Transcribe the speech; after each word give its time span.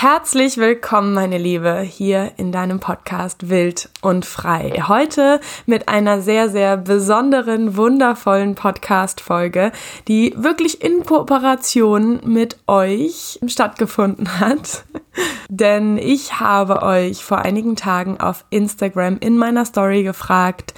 Herzlich 0.00 0.58
willkommen, 0.58 1.12
meine 1.12 1.38
Liebe, 1.38 1.80
hier 1.80 2.34
in 2.36 2.52
deinem 2.52 2.78
Podcast 2.78 3.50
Wild 3.50 3.90
und 4.00 4.24
Frei. 4.24 4.84
Heute 4.86 5.40
mit 5.66 5.88
einer 5.88 6.20
sehr, 6.20 6.48
sehr 6.50 6.76
besonderen, 6.76 7.76
wundervollen 7.76 8.54
Podcast-Folge, 8.54 9.72
die 10.06 10.32
wirklich 10.36 10.84
in 10.84 11.04
Kooperation 11.04 12.20
mit 12.24 12.58
euch 12.68 13.40
stattgefunden 13.44 14.38
hat. 14.38 14.84
Denn 15.48 15.98
ich 15.98 16.38
habe 16.38 16.82
euch 16.82 17.24
vor 17.24 17.38
einigen 17.38 17.74
Tagen 17.74 18.20
auf 18.20 18.44
Instagram 18.50 19.16
in 19.18 19.36
meiner 19.36 19.64
Story 19.64 20.04
gefragt, 20.04 20.74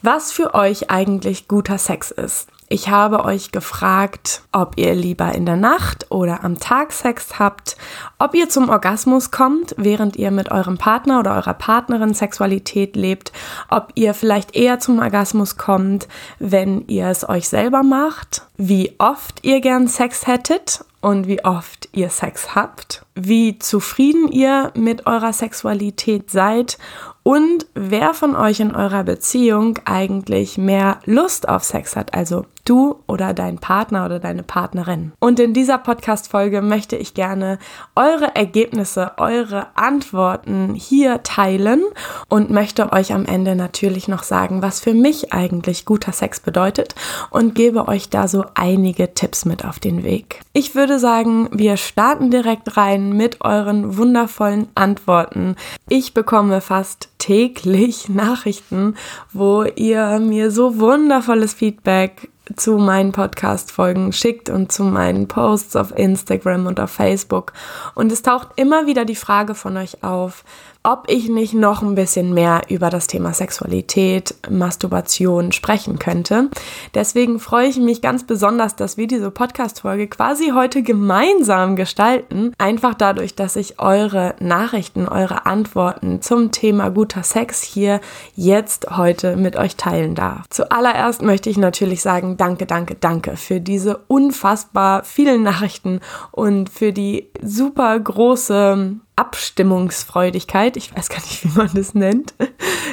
was 0.00 0.32
für 0.32 0.54
euch 0.54 0.88
eigentlich 0.88 1.46
guter 1.46 1.76
Sex 1.76 2.10
ist. 2.10 2.48
Ich 2.68 2.88
habe 2.88 3.24
euch 3.24 3.52
gefragt, 3.52 4.42
ob 4.50 4.72
ihr 4.76 4.92
lieber 4.92 5.32
in 5.32 5.46
der 5.46 5.54
Nacht 5.54 6.10
oder 6.10 6.42
am 6.42 6.58
Tag 6.58 6.90
Sex 6.90 7.38
habt, 7.38 7.76
ob 8.18 8.34
ihr 8.34 8.48
zum 8.48 8.70
Orgasmus 8.70 9.30
kommt, 9.30 9.76
während 9.78 10.16
ihr 10.16 10.32
mit 10.32 10.50
eurem 10.50 10.76
Partner 10.76 11.20
oder 11.20 11.36
eurer 11.36 11.54
Partnerin 11.54 12.12
Sexualität 12.12 12.96
lebt, 12.96 13.32
ob 13.68 13.92
ihr 13.94 14.14
vielleicht 14.14 14.56
eher 14.56 14.80
zum 14.80 14.98
Orgasmus 14.98 15.56
kommt, 15.56 16.08
wenn 16.40 16.84
ihr 16.88 17.06
es 17.06 17.28
euch 17.28 17.48
selber 17.48 17.84
macht, 17.84 18.42
wie 18.56 18.96
oft 18.98 19.44
ihr 19.44 19.60
gern 19.60 19.86
Sex 19.86 20.26
hättet 20.26 20.84
und 21.00 21.28
wie 21.28 21.44
oft 21.44 21.88
ihr 21.92 22.10
Sex 22.10 22.56
habt, 22.56 23.06
wie 23.14 23.60
zufrieden 23.60 24.26
ihr 24.26 24.72
mit 24.74 25.06
eurer 25.06 25.32
Sexualität 25.32 26.32
seid 26.32 26.78
und 27.22 27.66
wer 27.74 28.12
von 28.12 28.34
euch 28.34 28.58
in 28.58 28.74
eurer 28.74 29.04
Beziehung 29.04 29.78
eigentlich 29.84 30.58
mehr 30.58 30.98
Lust 31.04 31.48
auf 31.48 31.62
Sex 31.62 31.94
hat, 31.94 32.12
also 32.12 32.44
du 32.68 32.96
oder 33.06 33.32
dein 33.32 33.58
Partner 33.58 34.04
oder 34.04 34.18
deine 34.18 34.42
Partnerin. 34.42 35.12
Und 35.18 35.40
in 35.40 35.54
dieser 35.54 35.78
Podcast-Folge 35.78 36.62
möchte 36.62 36.96
ich 36.96 37.14
gerne 37.14 37.58
eure 37.94 38.34
Ergebnisse, 38.34 39.12
eure 39.16 39.68
Antworten 39.74 40.74
hier 40.74 41.22
teilen 41.22 41.82
und 42.28 42.50
möchte 42.50 42.92
euch 42.92 43.12
am 43.12 43.24
Ende 43.24 43.56
natürlich 43.56 44.08
noch 44.08 44.22
sagen, 44.22 44.62
was 44.62 44.80
für 44.80 44.94
mich 44.94 45.32
eigentlich 45.32 45.84
guter 45.84 46.12
Sex 46.12 46.40
bedeutet 46.40 46.94
und 47.30 47.54
gebe 47.54 47.88
euch 47.88 48.10
da 48.10 48.28
so 48.28 48.44
einige 48.54 49.14
Tipps 49.14 49.44
mit 49.44 49.64
auf 49.64 49.78
den 49.78 50.02
Weg. 50.04 50.40
Ich 50.52 50.74
würde 50.74 50.98
sagen, 50.98 51.48
wir 51.52 51.76
starten 51.76 52.30
direkt 52.30 52.76
rein 52.76 53.12
mit 53.12 53.40
euren 53.42 53.96
wundervollen 53.96 54.68
Antworten. 54.74 55.56
Ich 55.88 56.14
bekomme 56.14 56.60
fast 56.60 57.08
täglich 57.18 58.08
Nachrichten, 58.08 58.94
wo 59.32 59.64
ihr 59.64 60.18
mir 60.18 60.50
so 60.50 60.78
wundervolles 60.78 61.54
Feedback 61.54 62.30
zu 62.54 62.78
meinen 62.78 63.12
Podcast-Folgen 63.12 64.12
schickt 64.12 64.50
und 64.50 64.70
zu 64.70 64.84
meinen 64.84 65.26
Posts 65.26 65.76
auf 65.76 65.96
Instagram 65.96 66.66
und 66.66 66.78
auf 66.78 66.90
Facebook. 66.90 67.52
Und 67.94 68.12
es 68.12 68.22
taucht 68.22 68.48
immer 68.56 68.86
wieder 68.86 69.04
die 69.04 69.16
Frage 69.16 69.54
von 69.54 69.76
euch 69.76 70.04
auf, 70.04 70.44
ob 70.86 71.06
ich 71.08 71.28
nicht 71.28 71.52
noch 71.52 71.82
ein 71.82 71.96
bisschen 71.96 72.32
mehr 72.32 72.62
über 72.68 72.90
das 72.90 73.08
Thema 73.08 73.34
Sexualität, 73.34 74.36
Masturbation 74.48 75.50
sprechen 75.50 75.98
könnte. 75.98 76.48
Deswegen 76.94 77.40
freue 77.40 77.66
ich 77.66 77.78
mich 77.78 78.02
ganz 78.02 78.24
besonders, 78.24 78.76
dass 78.76 78.96
wir 78.96 79.08
diese 79.08 79.32
Podcast-Folge 79.32 80.06
quasi 80.06 80.52
heute 80.54 80.84
gemeinsam 80.84 81.74
gestalten. 81.74 82.52
Einfach 82.58 82.94
dadurch, 82.94 83.34
dass 83.34 83.56
ich 83.56 83.80
eure 83.80 84.36
Nachrichten, 84.38 85.08
eure 85.08 85.44
Antworten 85.44 86.22
zum 86.22 86.52
Thema 86.52 86.90
guter 86.90 87.24
Sex 87.24 87.62
hier 87.62 88.00
jetzt 88.36 88.96
heute 88.96 89.34
mit 89.34 89.56
euch 89.56 89.74
teilen 89.74 90.14
darf. 90.14 90.44
Zuallererst 90.50 91.20
möchte 91.20 91.50
ich 91.50 91.56
natürlich 91.56 92.00
sagen, 92.00 92.36
danke, 92.36 92.64
danke, 92.64 92.94
danke 92.94 93.36
für 93.36 93.60
diese 93.60 93.96
unfassbar 94.06 95.02
vielen 95.02 95.42
Nachrichten 95.42 95.98
und 96.30 96.70
für 96.70 96.92
die 96.92 97.28
super 97.42 97.98
große 97.98 99.00
Abstimmungsfreudigkeit, 99.16 100.76
ich 100.76 100.94
weiß 100.94 101.08
gar 101.08 101.20
nicht, 101.20 101.42
wie 101.42 101.56
man 101.56 101.70
das 101.74 101.94
nennt, 101.94 102.34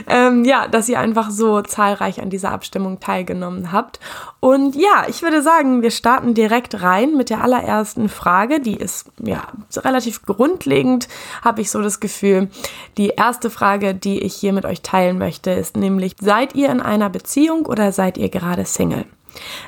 ähm, 0.07 0.45
ja, 0.45 0.69
dass 0.69 0.87
ihr 0.87 0.99
einfach 0.99 1.29
so 1.29 1.61
zahlreich 1.61 2.21
an 2.21 2.29
dieser 2.29 2.51
Abstimmung 2.51 3.01
teilgenommen 3.01 3.73
habt. 3.73 3.99
Und 4.39 4.75
ja, 4.75 5.05
ich 5.09 5.21
würde 5.21 5.41
sagen, 5.41 5.81
wir 5.81 5.91
starten 5.91 6.33
direkt 6.33 6.81
rein 6.81 7.17
mit 7.17 7.29
der 7.29 7.43
allerersten 7.43 8.07
Frage. 8.07 8.61
Die 8.61 8.75
ist 8.75 9.11
ja 9.21 9.47
relativ 9.75 10.23
grundlegend, 10.23 11.09
habe 11.41 11.59
ich 11.59 11.69
so 11.69 11.81
das 11.81 11.99
Gefühl. 11.99 12.49
Die 12.97 13.09
erste 13.09 13.49
Frage, 13.49 13.93
die 13.93 14.21
ich 14.21 14.33
hier 14.33 14.53
mit 14.53 14.65
euch 14.65 14.81
teilen 14.81 15.17
möchte, 15.17 15.51
ist 15.51 15.75
nämlich, 15.75 16.15
seid 16.21 16.55
ihr 16.55 16.69
in 16.69 16.79
einer 16.79 17.09
Beziehung 17.09 17.65
oder 17.65 17.91
seid 17.91 18.17
ihr 18.17 18.29
gerade 18.29 18.63
Single? 18.63 19.05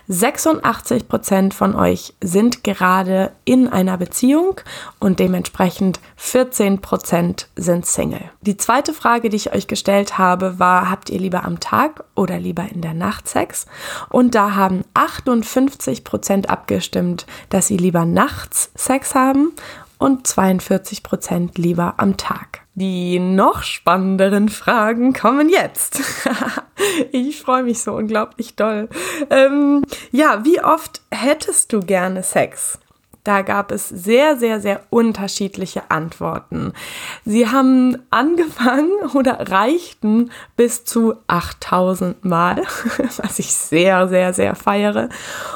86 0.08 1.08
Prozent 1.08 1.54
von 1.54 1.76
euch 1.76 2.14
sind 2.22 2.64
gerade 2.64 3.32
in 3.46 3.68
einer 3.68 3.98
Beziehung 3.98 4.62
und 5.00 5.20
dementsprechend 5.20 6.00
14 6.18 6.82
Prozent 6.82 7.48
sind 7.56 7.86
Single. 7.86 8.30
Die 8.42 8.58
zweite 8.58 8.94
Frage, 8.94 9.30
die 9.30 9.38
ich 9.38 9.54
euch 9.54 9.68
gestellt 9.68 10.18
habe, 10.18 10.60
war, 10.60 10.90
habt 10.90 11.10
ihr 11.10 11.20
lieber 11.20 11.44
am 11.44 11.60
Tag 11.60 12.04
oder 12.16 12.40
lieber 12.40 12.68
in 12.72 12.82
der 12.82 12.94
Nacht 12.94 13.28
Sex? 13.28 13.66
Und 14.10 14.36
da 14.36 14.56
haben 14.56 14.84
58 14.94 16.04
Prozent 16.04 16.50
abgestimmt, 16.50 17.26
dass 17.50 17.68
sie 17.68 17.78
lieber 17.78 18.06
nachts 18.06 18.72
Sex 18.76 19.16
haben 19.16 19.54
und 19.98 20.28
42 20.28 21.04
Prozent 21.04 21.58
lieber 21.58 21.96
am 21.98 22.18
Tag. 22.18 22.65
Die 22.78 23.20
noch 23.20 23.64
spannenderen 23.64 24.50
Fragen 24.50 25.14
kommen 25.14 25.48
jetzt. 25.48 26.02
ich 27.12 27.42
freue 27.42 27.64
mich 27.64 27.82
so 27.82 27.94
unglaublich 27.94 28.56
doll. 28.56 28.90
Ähm, 29.30 29.84
ja, 30.12 30.44
wie 30.44 30.62
oft 30.62 31.02
hättest 31.10 31.72
du 31.72 31.80
gerne 31.80 32.22
Sex? 32.22 32.78
Da 33.26 33.42
gab 33.42 33.72
es 33.72 33.90
sehr, 33.90 34.38
sehr, 34.38 34.62
sehr 34.62 34.82
unterschiedliche 34.92 35.90
Antworten. 35.90 36.74
Sie 37.26 37.50
haben 37.50 37.98
angefangen 38.12 38.92
oder 39.16 39.50
reichten 39.50 40.30
bis 40.56 40.86
zu 40.86 41.16
8000 41.28 42.24
Mal, 42.24 42.62
was 43.18 43.40
ich 43.40 43.54
sehr, 43.54 44.08
sehr, 44.10 44.34
sehr 44.34 44.54
feiere. 44.54 45.10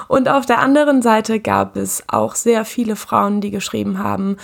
Und 0.08 0.30
auf 0.30 0.48
der 0.48 0.60
anderen 0.60 1.02
Seite 1.02 1.40
gab 1.40 1.76
es 1.76 2.04
auch 2.08 2.34
sehr 2.34 2.66
viele 2.66 2.96
Frauen, 2.96 3.40
die 3.40 3.52
geschrieben 3.52 4.00
haben, 4.00 4.38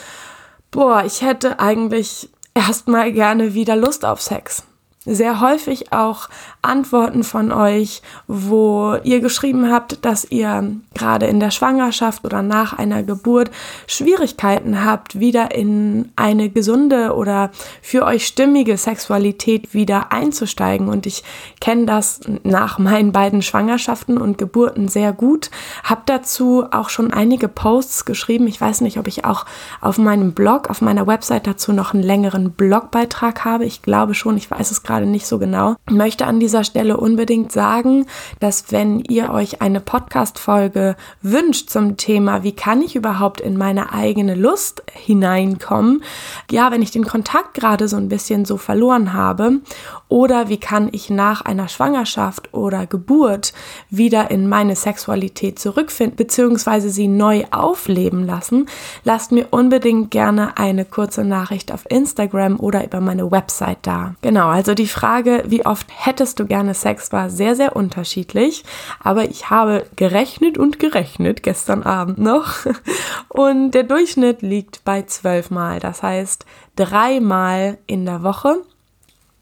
boah, 0.70 1.04
ich 1.04 1.24
hätte 1.24 1.60
eigentlich 1.60 2.30
erstmal 2.56 3.12
gerne 3.12 3.54
wieder 3.54 3.76
Lust 3.76 4.06
auf 4.06 4.22
Sex 4.22 4.64
sehr 5.06 5.40
häufig 5.40 5.94
auch 5.94 6.30
Antworten 6.62 7.24
von 7.24 7.52
euch, 7.52 8.02
wo 8.28 8.96
ihr 9.04 9.20
geschrieben 9.20 9.72
habt, 9.72 10.04
dass 10.04 10.26
ihr 10.32 10.76
gerade 10.96 11.28
in 11.28 11.40
der 11.40 11.52
Schwangerschaft 11.52 12.26
oder 12.26 12.42
nach 12.42 12.74
einer 12.74 13.04
Geburt 13.04 13.52
Schwierigkeiten 13.88 14.84
habt, 14.84 15.20
wieder 15.20 15.54
in 15.54 16.12
eine 16.16 16.50
gesunde 16.50 17.16
oder 17.16 17.52
für 17.82 18.06
euch 18.06 18.26
stimmige 18.26 18.78
Sexualität 18.78 19.74
wieder 19.74 20.12
einzusteigen. 20.12 20.90
Und 20.90 21.06
ich 21.06 21.24
kenne 21.62 21.86
das 21.86 22.22
nach 22.44 22.80
meinen 22.80 23.12
beiden 23.12 23.44
Schwangerschaften 23.44 24.18
und 24.18 24.38
Geburten 24.40 24.88
sehr 24.88 25.14
gut. 25.14 25.52
Hab 25.84 26.08
dazu 26.08 26.66
auch 26.72 26.90
schon 26.90 27.14
einige 27.14 27.48
Posts 27.48 28.06
geschrieben. 28.06 28.48
Ich 28.48 28.60
weiß 28.60 28.82
nicht, 28.82 28.98
ob 28.98 29.08
ich 29.08 29.26
auch 29.26 29.46
auf 29.82 30.00
meinem 30.00 30.34
Blog, 30.34 30.70
auf 30.70 30.82
meiner 30.82 31.06
Website 31.06 31.46
dazu 31.46 31.74
noch 31.74 31.94
einen 31.94 32.04
längeren 32.04 32.52
Blogbeitrag 32.52 33.46
habe. 33.46 33.66
Ich 33.66 33.84
glaube 33.84 34.16
schon, 34.16 34.38
ich 34.38 34.50
weiß 34.50 34.72
es 34.72 34.82
gerade 34.82 34.95
gerade 34.96 35.06
nicht 35.08 35.28
so 35.28 35.40
genau. 35.40 35.76
Ich 35.90 35.94
möchte 35.94 36.26
an 36.26 36.40
dieser 36.40 36.64
Stelle 36.64 36.96
unbedingt 36.96 37.52
sagen, 37.52 38.06
dass 38.40 38.72
wenn 38.72 39.02
ihr 39.02 39.30
euch 39.30 39.62
eine 39.62 39.82
Podcast-Folge 39.82 40.96
wünscht 41.22 41.70
zum 41.70 41.98
Thema, 41.98 42.44
wie 42.44 42.54
kann 42.54 42.82
ich 42.82 42.96
überhaupt 42.96 43.42
in 43.42 43.58
meine 43.58 43.92
eigene 43.92 44.36
Lust 44.36 44.84
hineinkommen, 44.94 46.02
ja, 46.50 46.72
wenn 46.72 46.82
ich 46.82 46.92
den 46.92 47.06
Kontakt 47.06 47.56
gerade 47.56 47.90
so 47.90 47.98
ein 47.98 48.08
bisschen 48.08 48.46
so 48.46 48.56
verloren 48.56 49.12
habe 49.12 49.60
oder 50.08 50.48
wie 50.48 50.60
kann 50.60 50.88
ich 50.94 51.10
nach 51.10 51.42
einer 51.42 51.68
Schwangerschaft 51.68 52.54
oder 52.54 52.86
Geburt 52.86 53.52
wieder 53.90 54.32
in 54.32 54.48
meine 54.48 54.78
Sexualität 54.78 55.60
zurückfinden, 55.60 56.16
beziehungsweise 56.16 56.90
sie 56.90 57.10
neu 57.10 57.44
aufleben 57.52 58.26
lassen, 58.26 58.68
lasst 59.04 59.34
mir 59.34 59.48
unbedingt 59.52 60.12
gerne 60.12 60.58
eine 60.58 60.86
kurze 60.86 61.26
Nachricht 61.26 61.74
auf 61.74 61.86
Instagram 61.90 62.60
oder 62.62 62.86
über 62.86 63.02
meine 63.02 63.30
Website 63.30 63.80
da. 63.82 64.16
Genau, 64.22 64.48
also 64.48 64.74
die 64.74 64.85
Frage, 64.88 65.44
wie 65.48 65.66
oft 65.66 65.88
hättest 65.90 66.40
du 66.40 66.46
gerne 66.46 66.74
Sex, 66.74 67.12
war 67.12 67.30
sehr, 67.30 67.56
sehr 67.56 67.76
unterschiedlich. 67.76 68.64
Aber 69.00 69.30
ich 69.30 69.50
habe 69.50 69.86
gerechnet 69.96 70.58
und 70.58 70.80
gerechnet 70.80 71.44
gestern 71.44 71.84
Abend 71.84 72.18
noch. 72.18 72.54
Und 73.30 73.72
der 73.72 73.84
Durchschnitt 73.84 74.42
liegt 74.42 74.84
bei 74.86 75.02
zwölfmal. 75.04 75.80
Das 75.80 76.04
heißt, 76.04 76.46
dreimal 76.76 77.78
in 77.86 78.06
der 78.06 78.24
Woche 78.24 78.62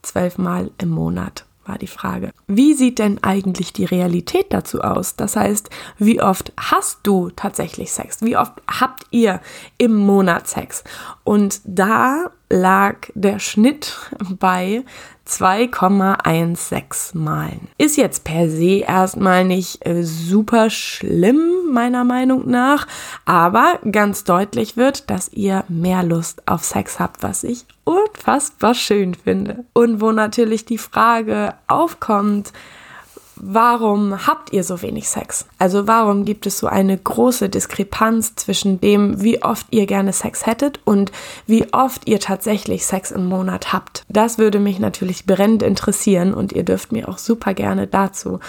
zwölfmal 0.01 0.71
im 0.79 0.89
Monat 0.89 1.45
war 1.65 1.77
die 1.77 1.87
Frage. 1.87 2.31
Wie 2.47 2.73
sieht 2.73 2.99
denn 2.99 3.23
eigentlich 3.23 3.73
die 3.73 3.85
Realität 3.85 4.47
dazu 4.51 4.81
aus? 4.81 5.15
Das 5.15 5.35
heißt, 5.35 5.69
wie 5.97 6.21
oft 6.21 6.51
hast 6.57 6.99
du 7.03 7.29
tatsächlich 7.29 7.91
Sex? 7.91 8.21
Wie 8.21 8.37
oft 8.37 8.53
habt 8.67 9.05
ihr 9.11 9.41
im 9.77 9.95
Monat 9.95 10.47
Sex? 10.47 10.83
Und 11.23 11.61
da 11.63 12.31
lag 12.53 13.07
der 13.15 13.39
Schnitt 13.39 13.97
bei 14.39 14.83
2,16 15.27 17.17
Malen. 17.17 17.67
Ist 17.77 17.97
jetzt 17.97 18.23
per 18.23 18.47
se 18.49 18.81
erstmal 18.81 19.43
nicht 19.45 19.85
äh, 19.85 20.03
super 20.03 20.69
schlimm, 20.69 21.71
meiner 21.71 22.03
Meinung 22.03 22.49
nach, 22.49 22.85
aber 23.25 23.79
ganz 23.89 24.23
deutlich 24.25 24.77
wird, 24.77 25.09
dass 25.09 25.33
ihr 25.33 25.63
mehr 25.67 26.03
Lust 26.03 26.47
auf 26.47 26.63
Sex 26.63 26.99
habt, 26.99 27.23
was 27.23 27.43
ich 27.43 27.65
unfassbar 27.85 28.75
schön 28.75 29.15
finde. 29.15 29.65
Und 29.73 29.99
wo 30.01 30.11
natürlich 30.11 30.65
die 30.65 30.77
Frage 30.77 31.55
aufkommt, 31.67 32.53
warum 33.35 34.27
habt 34.27 34.53
ihr 34.53 34.63
so 34.63 34.81
wenig 34.81 35.09
Sex? 35.09 35.45
Also 35.59 35.87
warum 35.87 36.25
gibt 36.25 36.45
es 36.45 36.57
so 36.57 36.67
eine 36.67 36.97
große 36.97 37.49
Diskrepanz 37.49 38.35
zwischen 38.35 38.79
dem, 38.79 39.21
wie 39.21 39.43
oft 39.43 39.67
ihr 39.71 39.85
gerne 39.85 40.13
Sex 40.13 40.45
hättet 40.45 40.79
und 40.85 41.11
wie 41.47 41.71
oft 41.73 42.07
ihr 42.07 42.19
tatsächlich 42.19 42.85
Sex 42.85 43.11
im 43.11 43.25
Monat 43.25 43.73
habt? 43.73 44.03
Das 44.09 44.37
würde 44.37 44.59
mich 44.59 44.79
natürlich 44.79 45.25
brennend 45.25 45.63
interessieren 45.63 46.33
und 46.33 46.53
ihr 46.53 46.63
dürft 46.63 46.91
mir 46.91 47.09
auch 47.09 47.17
super 47.17 47.53
gerne 47.53 47.87
dazu 47.87 48.39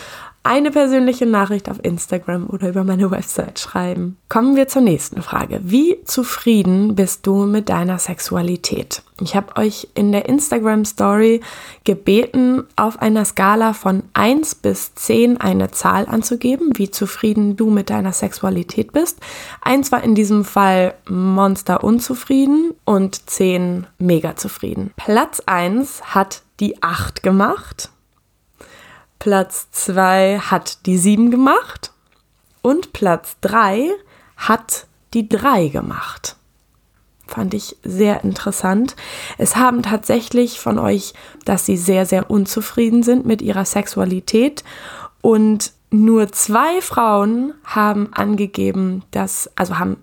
eine 0.45 0.71
persönliche 0.71 1.25
Nachricht 1.25 1.71
auf 1.71 1.83
Instagram 1.83 2.49
oder 2.51 2.69
über 2.69 2.85
meine 2.85 3.11
Website 3.11 3.59
schreiben. 3.59 4.19
Kommen 4.29 4.57
wir 4.57 4.69
zur 4.69 4.83
nächsten 4.83 5.23
Frage. 5.23 5.61
Wie 5.65 6.05
zufrieden 6.05 6.95
bist 6.95 7.27
du 7.27 7.47
mit 7.47 7.71
deiner 7.71 7.99
Sexualität? 7.99 9.03
Ich 9.23 9.35
habe 9.35 9.57
euch 9.57 9.89
in 9.95 10.13
der 10.13 10.29
Instagram 10.29 10.85
Story 10.85 11.41
gebeten, 11.85 12.65
auf 12.77 13.01
einer 13.01 13.25
Skala 13.25 13.73
von 13.73 14.03
1 14.13 14.57
bis 14.57 14.95
10 14.95 15.41
eine 15.41 15.71
Zahl 15.71 16.07
anzugeben, 16.07 16.73
wie 16.75 16.91
zufrieden 16.91 17.57
du 17.57 17.71
mit 17.71 17.89
deiner 17.89 18.13
Sexualität 18.13 18.93
bist. 18.93 19.21
1 19.63 19.93
war 19.93 20.05
in 20.05 20.15
diesem 20.15 20.45
Fall 20.45 20.95
Monster 21.09 21.83
unzufrieden 21.83 22.75
und 22.85 23.31
10 23.31 23.87
mega 23.99 24.37
zufrieden. 24.37 24.93
Platz 24.97 25.41
1 25.47 26.15
hat 26.15 26.43
die 26.61 26.83
8 26.83 27.23
gemacht. 27.23 27.91
Platz 29.19 29.69
2 29.71 30.39
hat 30.39 30.87
die 30.87 30.99
7 30.99 31.31
gemacht 31.31 31.93
und 32.63 32.93
Platz 32.93 33.37
3 33.41 33.91
hat 34.37 34.87
die 35.15 35.29
3 35.29 35.69
gemacht. 35.69 36.37
Fand 37.27 37.55
ich 37.55 37.77
sehr 37.83 38.23
interessant. 38.23 38.97
Es 39.39 39.57
haben 39.57 39.83
tatsächlich 39.83 40.61
von 40.61 40.79
euch, 40.79 41.15
dass 41.45 41.65
sie 41.65 41.77
sehr, 41.77 42.05
sehr 42.05 42.31
unzufrieden 42.31 43.03
sind 43.03 43.25
mit 43.25 43.41
ihrer 43.41 43.65
Sexualität 43.65 44.63
und 45.23 45.73
nur 45.91 46.33
zwei 46.33 46.81
Frauen 46.83 47.55
haben 47.65 48.13
angegeben, 48.13 49.05
dass, 49.11 49.51
also 49.57 49.79
haben, 49.79 49.97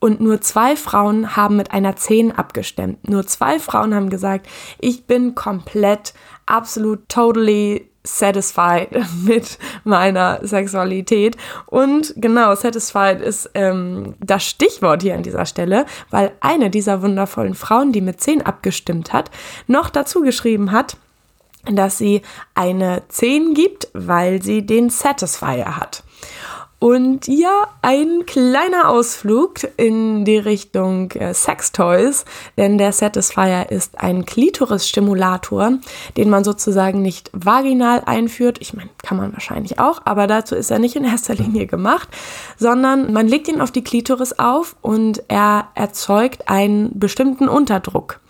und 0.00 0.20
nur 0.20 0.40
zwei 0.40 0.74
Frauen 0.74 1.36
haben 1.36 1.56
mit 1.56 1.70
einer 1.70 1.96
10 1.96 2.32
abgestimmt. 2.32 3.08
Nur 3.08 3.26
zwei 3.26 3.58
Frauen 3.58 3.94
haben 3.94 4.10
gesagt, 4.10 4.48
ich 4.80 5.06
bin 5.06 5.34
komplett, 5.34 6.14
absolut, 6.46 7.08
totally 7.08 7.90
satisfied 8.08 8.90
mit 9.24 9.58
meiner 9.84 10.40
Sexualität. 10.42 11.36
Und 11.66 12.14
genau, 12.16 12.54
satisfied 12.54 13.20
ist 13.20 13.50
ähm, 13.54 14.14
das 14.20 14.44
Stichwort 14.44 15.02
hier 15.02 15.14
an 15.14 15.22
dieser 15.22 15.46
Stelle, 15.46 15.86
weil 16.10 16.32
eine 16.40 16.70
dieser 16.70 17.02
wundervollen 17.02 17.54
Frauen, 17.54 17.92
die 17.92 18.00
mit 18.00 18.20
10 18.20 18.42
abgestimmt 18.42 19.12
hat, 19.12 19.30
noch 19.66 19.90
dazu 19.90 20.22
geschrieben 20.22 20.72
hat, 20.72 20.96
dass 21.70 21.98
sie 21.98 22.22
eine 22.54 23.02
10 23.08 23.54
gibt, 23.54 23.88
weil 23.92 24.42
sie 24.42 24.64
den 24.64 24.90
Satisfier 24.90 25.76
hat. 25.76 26.02
Und 26.80 27.26
ja, 27.26 27.66
ein 27.82 28.24
kleiner 28.24 28.88
Ausflug 28.88 29.54
in 29.76 30.24
die 30.24 30.38
Richtung 30.38 31.10
äh, 31.12 31.34
Sextoys, 31.34 32.24
denn 32.56 32.78
der 32.78 32.92
Satisfier 32.92 33.70
ist 33.70 33.98
ein 33.98 34.24
Klitoris-Stimulator, 34.24 35.72
den 36.16 36.30
man 36.30 36.44
sozusagen 36.44 37.02
nicht 37.02 37.30
vaginal 37.32 38.02
einführt. 38.06 38.58
Ich 38.60 38.74
meine, 38.74 38.90
kann 39.02 39.16
man 39.16 39.32
wahrscheinlich 39.32 39.80
auch, 39.80 40.02
aber 40.04 40.28
dazu 40.28 40.54
ist 40.54 40.70
er 40.70 40.78
nicht 40.78 40.94
in 40.94 41.04
erster 41.04 41.34
Linie 41.34 41.66
gemacht, 41.66 42.08
sondern 42.56 43.12
man 43.12 43.26
legt 43.26 43.48
ihn 43.48 43.60
auf 43.60 43.72
die 43.72 43.82
Klitoris 43.82 44.38
auf 44.38 44.76
und 44.80 45.24
er 45.26 45.68
erzeugt 45.74 46.48
einen 46.48 46.96
bestimmten 46.96 47.48
Unterdruck. 47.48 48.20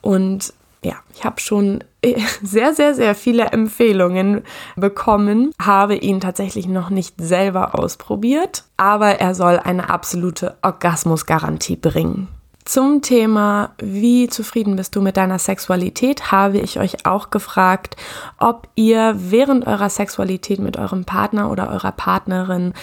Und 0.00 0.54
ja, 0.82 0.94
ich 1.14 1.24
habe 1.24 1.40
schon 1.40 1.84
sehr, 2.42 2.74
sehr, 2.74 2.94
sehr 2.94 3.14
viele 3.14 3.46
Empfehlungen 3.46 4.42
bekommen, 4.76 5.52
habe 5.60 5.96
ihn 5.96 6.20
tatsächlich 6.20 6.66
noch 6.66 6.90
nicht 6.90 7.14
selber 7.18 7.78
ausprobiert, 7.78 8.64
aber 8.76 9.20
er 9.20 9.34
soll 9.34 9.58
eine 9.58 9.90
absolute 9.90 10.56
Orgasmusgarantie 10.62 11.76
bringen. 11.76 12.28
Zum 12.66 13.02
Thema, 13.02 13.70
wie 13.78 14.28
zufrieden 14.28 14.76
bist 14.76 14.94
du 14.94 15.00
mit 15.00 15.16
deiner 15.16 15.38
Sexualität, 15.38 16.30
habe 16.30 16.58
ich 16.58 16.78
euch 16.78 17.04
auch 17.04 17.30
gefragt, 17.30 17.96
ob 18.38 18.68
ihr 18.76 19.14
während 19.16 19.66
eurer 19.66 19.88
Sexualität 19.88 20.60
mit 20.60 20.76
eurem 20.76 21.04
Partner 21.04 21.50
oder 21.50 21.70
eurer 21.70 21.90
Partnerin 21.90 22.74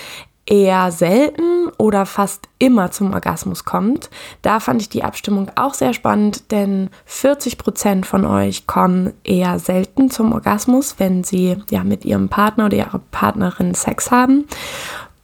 eher 0.48 0.92
selten 0.92 1.70
oder 1.78 2.06
fast 2.06 2.48
immer 2.58 2.90
zum 2.90 3.14
Orgasmus 3.14 3.66
kommt. 3.66 4.10
Da 4.42 4.60
fand 4.60 4.82
ich 4.82 4.90
die 4.90 5.04
Abstimmung 5.04 5.52
auch 5.56 5.74
sehr 5.74 5.94
spannend, 5.94 6.52
denn 6.52 6.90
40 7.06 7.58
Prozent 7.58 8.06
von 8.06 8.26
euch 8.26 8.66
kommen 8.66 9.14
eher 9.24 9.60
selten 9.60 10.10
zum 10.10 10.32
Orgasmus, 10.32 10.96
wenn 10.98 11.24
sie 11.24 11.58
ja 11.70 11.84
mit 11.84 12.06
ihrem 12.06 12.30
Partner 12.30 12.66
oder 12.66 12.78
ihrer 12.78 13.02
Partnerin 13.12 13.76
Sex 13.76 14.10
haben. 14.10 14.46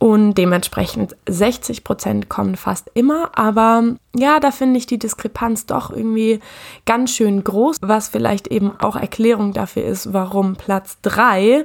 Und 0.04 0.34
dementsprechend 0.34 1.16
60 1.30 1.86
Prozent 1.86 2.28
kommen 2.28 2.58
fast 2.58 2.92
immer. 2.94 3.32
Aber 3.38 3.84
ja, 4.14 4.42
da 4.42 4.52
finde 4.52 4.78
ich 4.78 4.86
die 4.86 5.00
Diskrepanz 5.00 5.66
doch 5.66 5.92
irgendwie 5.92 6.42
ganz 6.86 7.12
schön 7.12 7.42
groß, 7.42 7.78
was 7.80 8.10
vielleicht 8.10 8.48
eben 8.48 8.78
auch 8.82 8.98
Erklärung 8.98 9.54
dafür 9.54 9.86
ist, 9.86 10.12
warum 10.12 10.58
Platz 10.58 10.98
3 11.04 11.64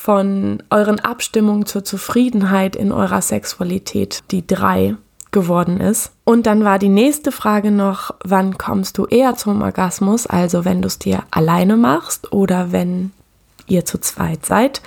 von 0.00 0.62
euren 0.70 1.00
Abstimmungen 1.00 1.66
zur 1.66 1.82
Zufriedenheit 1.82 2.76
in 2.76 2.92
eurer 2.92 3.20
Sexualität 3.20 4.22
die 4.30 4.46
drei 4.46 4.94
geworden 5.32 5.80
ist. 5.80 6.12
Und 6.22 6.46
dann 6.46 6.62
war 6.64 6.78
die 6.78 6.88
nächste 6.88 7.32
Frage 7.32 7.72
noch, 7.72 8.14
wann 8.24 8.56
kommst 8.56 8.96
du 8.96 9.06
eher 9.06 9.34
zum 9.34 9.60
Orgasmus? 9.60 10.28
Also 10.28 10.64
wenn 10.64 10.82
du 10.82 10.86
es 10.86 11.00
dir 11.00 11.24
alleine 11.32 11.76
machst 11.76 12.32
oder 12.32 12.70
wenn 12.70 13.10
ihr 13.66 13.84
zu 13.84 13.98
zweit 13.98 14.46
seid. 14.46 14.82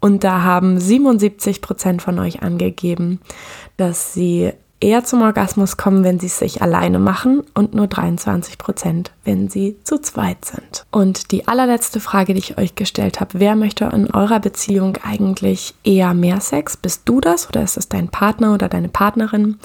Und 0.00 0.24
da 0.24 0.42
haben 0.42 0.80
77 0.80 1.60
Prozent 1.60 2.00
von 2.00 2.18
euch 2.18 2.42
angegeben, 2.42 3.20
dass 3.76 4.14
sie 4.14 4.54
eher 4.84 5.02
zum 5.02 5.22
Orgasmus 5.22 5.78
kommen, 5.78 6.04
wenn 6.04 6.20
sie 6.20 6.26
es 6.26 6.38
sich 6.38 6.60
alleine 6.60 6.98
machen 6.98 7.42
und 7.54 7.74
nur 7.74 7.86
23 7.86 8.58
Prozent, 8.58 9.12
wenn 9.24 9.48
sie 9.48 9.78
zu 9.82 9.98
zweit 9.98 10.44
sind. 10.44 10.84
Und 10.90 11.32
die 11.32 11.48
allerletzte 11.48 12.00
Frage, 12.00 12.34
die 12.34 12.40
ich 12.40 12.58
euch 12.58 12.74
gestellt 12.74 13.18
habe, 13.18 13.40
wer 13.40 13.56
möchte 13.56 13.86
in 13.86 14.10
eurer 14.10 14.40
Beziehung 14.40 14.98
eigentlich 15.02 15.74
eher 15.84 16.12
mehr 16.12 16.40
Sex? 16.40 16.76
Bist 16.76 17.02
du 17.06 17.22
das 17.22 17.48
oder 17.48 17.62
ist 17.62 17.78
es 17.78 17.88
dein 17.88 18.08
Partner 18.08 18.52
oder 18.52 18.68
deine 18.68 18.90
Partnerin? 18.90 19.58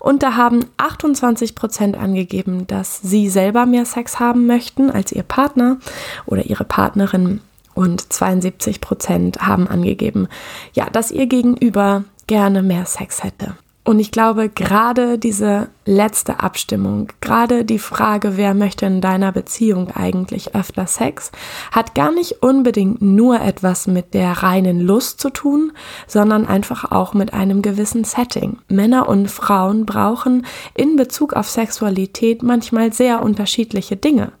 Und 0.00 0.24
da 0.24 0.34
haben 0.34 0.64
28 0.78 1.54
Prozent 1.54 1.96
angegeben, 1.96 2.66
dass 2.66 3.00
sie 3.00 3.28
selber 3.28 3.66
mehr 3.66 3.86
Sex 3.86 4.18
haben 4.18 4.48
möchten 4.48 4.90
als 4.90 5.12
ihr 5.12 5.22
Partner 5.22 5.78
oder 6.26 6.44
ihre 6.44 6.64
Partnerin. 6.64 7.40
Und 7.74 8.12
72 8.12 8.80
Prozent 8.80 9.42
haben 9.42 9.68
angegeben, 9.68 10.26
ja, 10.72 10.90
dass 10.90 11.12
ihr 11.12 11.26
Gegenüber 11.26 12.02
gerne 12.26 12.62
mehr 12.64 12.86
Sex 12.86 13.22
hätte. 13.22 13.54
Und 13.86 14.00
ich 14.00 14.10
glaube, 14.10 14.48
gerade 14.48 15.16
diese 15.16 15.68
letzte 15.84 16.40
Abstimmung, 16.40 17.06
gerade 17.20 17.64
die 17.64 17.78
Frage, 17.78 18.36
wer 18.36 18.52
möchte 18.52 18.84
in 18.84 19.00
deiner 19.00 19.30
Beziehung 19.30 19.92
eigentlich 19.92 20.56
öfter 20.56 20.88
Sex, 20.88 21.30
hat 21.70 21.94
gar 21.94 22.10
nicht 22.10 22.42
unbedingt 22.42 23.00
nur 23.00 23.40
etwas 23.40 23.86
mit 23.86 24.12
der 24.12 24.42
reinen 24.42 24.80
Lust 24.80 25.20
zu 25.20 25.30
tun, 25.30 25.70
sondern 26.08 26.48
einfach 26.48 26.90
auch 26.90 27.14
mit 27.14 27.32
einem 27.32 27.62
gewissen 27.62 28.02
Setting. 28.02 28.58
Männer 28.66 29.08
und 29.08 29.30
Frauen 29.30 29.86
brauchen 29.86 30.44
in 30.74 30.96
Bezug 30.96 31.34
auf 31.34 31.48
Sexualität 31.48 32.42
manchmal 32.42 32.92
sehr 32.92 33.22
unterschiedliche 33.22 33.96
Dinge. 33.96 34.32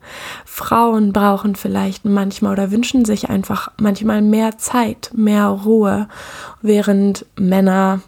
Frauen 0.44 1.12
brauchen 1.12 1.54
vielleicht 1.54 2.04
manchmal 2.04 2.54
oder 2.54 2.72
wünschen 2.72 3.04
sich 3.04 3.30
einfach 3.30 3.70
manchmal 3.80 4.22
mehr 4.22 4.58
Zeit, 4.58 5.12
mehr 5.14 5.46
Ruhe, 5.46 6.08
während 6.62 7.26
Männer 7.38 8.00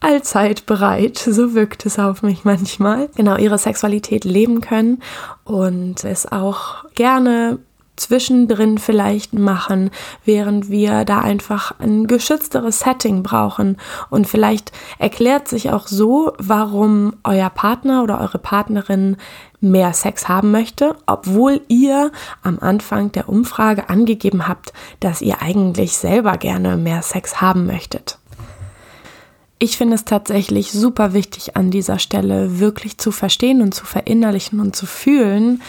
allzeit 0.00 0.66
bereit, 0.66 1.18
so 1.18 1.54
wirkt 1.54 1.86
es 1.86 1.98
auf 1.98 2.22
mich 2.22 2.44
manchmal, 2.44 3.08
genau 3.16 3.36
ihre 3.36 3.58
Sexualität 3.58 4.24
leben 4.24 4.60
können 4.60 5.02
und 5.44 6.04
es 6.04 6.30
auch 6.30 6.84
gerne 6.94 7.58
zwischendrin 7.98 8.78
vielleicht 8.78 9.34
machen, 9.34 9.90
während 10.24 10.70
wir 10.70 11.04
da 11.04 11.18
einfach 11.18 11.74
ein 11.78 12.06
geschützteres 12.06 12.80
Setting 12.80 13.22
brauchen. 13.22 13.76
Und 14.10 14.26
vielleicht 14.26 14.72
erklärt 14.98 15.48
sich 15.48 15.70
auch 15.70 15.86
so, 15.86 16.32
warum 16.38 17.14
euer 17.24 17.50
Partner 17.50 18.02
oder 18.02 18.20
eure 18.20 18.38
Partnerin 18.38 19.16
mehr 19.60 19.92
Sex 19.92 20.28
haben 20.28 20.52
möchte, 20.52 20.94
obwohl 21.06 21.60
ihr 21.68 22.12
am 22.42 22.58
Anfang 22.60 23.12
der 23.12 23.28
Umfrage 23.28 23.88
angegeben 23.88 24.46
habt, 24.46 24.72
dass 25.00 25.20
ihr 25.20 25.42
eigentlich 25.42 25.98
selber 25.98 26.36
gerne 26.36 26.76
mehr 26.76 27.02
Sex 27.02 27.40
haben 27.40 27.66
möchtet. 27.66 28.18
Ich 29.58 29.76
finde 29.76 29.94
es 29.96 30.04
tatsächlich 30.04 30.72
super 30.72 31.12
wichtig 31.14 31.56
an 31.56 31.70
dieser 31.70 31.98
Stelle 31.98 32.60
wirklich 32.60 32.98
zu 32.98 33.10
verstehen 33.10 33.60
und 33.60 33.74
zu 33.74 33.84
verinnerlichen 33.84 34.60
und 34.60 34.76
zu 34.76 34.86
fühlen, 34.86 35.62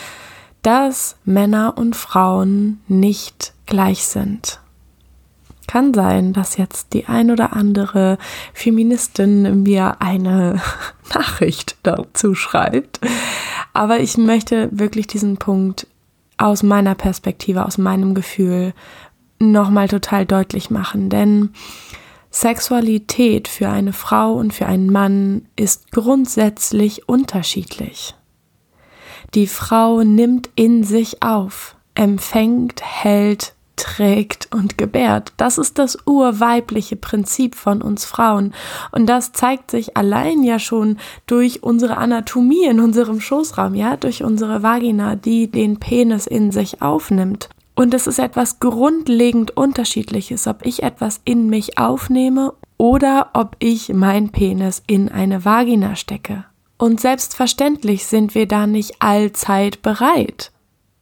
dass 0.61 1.15
Männer 1.25 1.77
und 1.77 1.95
Frauen 1.95 2.81
nicht 2.87 3.53
gleich 3.65 4.05
sind. 4.05 4.59
Kann 5.67 5.93
sein, 5.93 6.33
dass 6.33 6.57
jetzt 6.57 6.93
die 6.93 7.05
ein 7.05 7.29
oder 7.29 7.53
andere 7.53 8.17
Feministin 8.53 9.63
mir 9.63 10.01
eine 10.01 10.61
Nachricht 11.13 11.77
dazu 11.83 12.33
schreibt. 12.35 12.99
Aber 13.73 13.99
ich 13.99 14.17
möchte 14.17 14.69
wirklich 14.71 15.07
diesen 15.07 15.37
Punkt 15.37 15.87
aus 16.37 16.63
meiner 16.63 16.95
Perspektive, 16.95 17.65
aus 17.65 17.77
meinem 17.77 18.15
Gefühl 18.15 18.73
nochmal 19.39 19.87
total 19.87 20.25
deutlich 20.25 20.69
machen. 20.69 21.09
Denn 21.09 21.53
Sexualität 22.31 23.47
für 23.47 23.69
eine 23.69 23.93
Frau 23.93 24.33
und 24.33 24.53
für 24.53 24.65
einen 24.65 24.91
Mann 24.91 25.47
ist 25.55 25.91
grundsätzlich 25.91 27.09
unterschiedlich. 27.09 28.15
Die 29.33 29.47
Frau 29.47 30.03
nimmt 30.03 30.49
in 30.55 30.83
sich 30.83 31.21
auf, 31.21 31.75
empfängt, 31.95 32.81
hält, 32.83 33.53
trägt 33.75 34.49
und 34.53 34.77
gebärt. 34.77 35.33
Das 35.37 35.57
ist 35.57 35.79
das 35.79 35.97
urweibliche 36.05 36.95
Prinzip 36.95 37.55
von 37.55 37.81
uns 37.81 38.05
Frauen. 38.05 38.53
Und 38.91 39.07
das 39.07 39.31
zeigt 39.31 39.71
sich 39.71 39.95
allein 39.95 40.43
ja 40.43 40.59
schon 40.59 40.97
durch 41.27 41.63
unsere 41.63 41.97
Anatomie 41.97 42.65
in 42.65 42.79
unserem 42.79 43.21
Schoßraum, 43.21 43.75
ja, 43.75 43.95
durch 43.95 44.23
unsere 44.23 44.63
Vagina, 44.63 45.15
die 45.15 45.49
den 45.49 45.79
Penis 45.79 46.27
in 46.27 46.51
sich 46.51 46.81
aufnimmt. 46.81 47.49
Und 47.79 47.93
es 47.93 48.07
ist 48.07 48.19
etwas 48.19 48.59
grundlegend 48.59 49.55
Unterschiedliches, 49.55 50.47
ob 50.47 50.65
ich 50.65 50.83
etwas 50.83 51.21
in 51.23 51.47
mich 51.47 51.77
aufnehme 51.77 52.51
oder 52.75 53.29
ob 53.33 53.55
ich 53.59 53.93
mein 53.93 54.33
Penis 54.33 54.83
in 54.85 55.07
eine 55.07 55.45
Vagina 55.45 55.95
stecke. 55.95 56.43
Und 56.77 56.99
selbstverständlich 56.99 58.05
sind 58.05 58.35
wir 58.35 58.49
da 58.49 58.67
nicht 58.67 59.01
allzeit 59.01 59.81
bereit, 59.81 60.51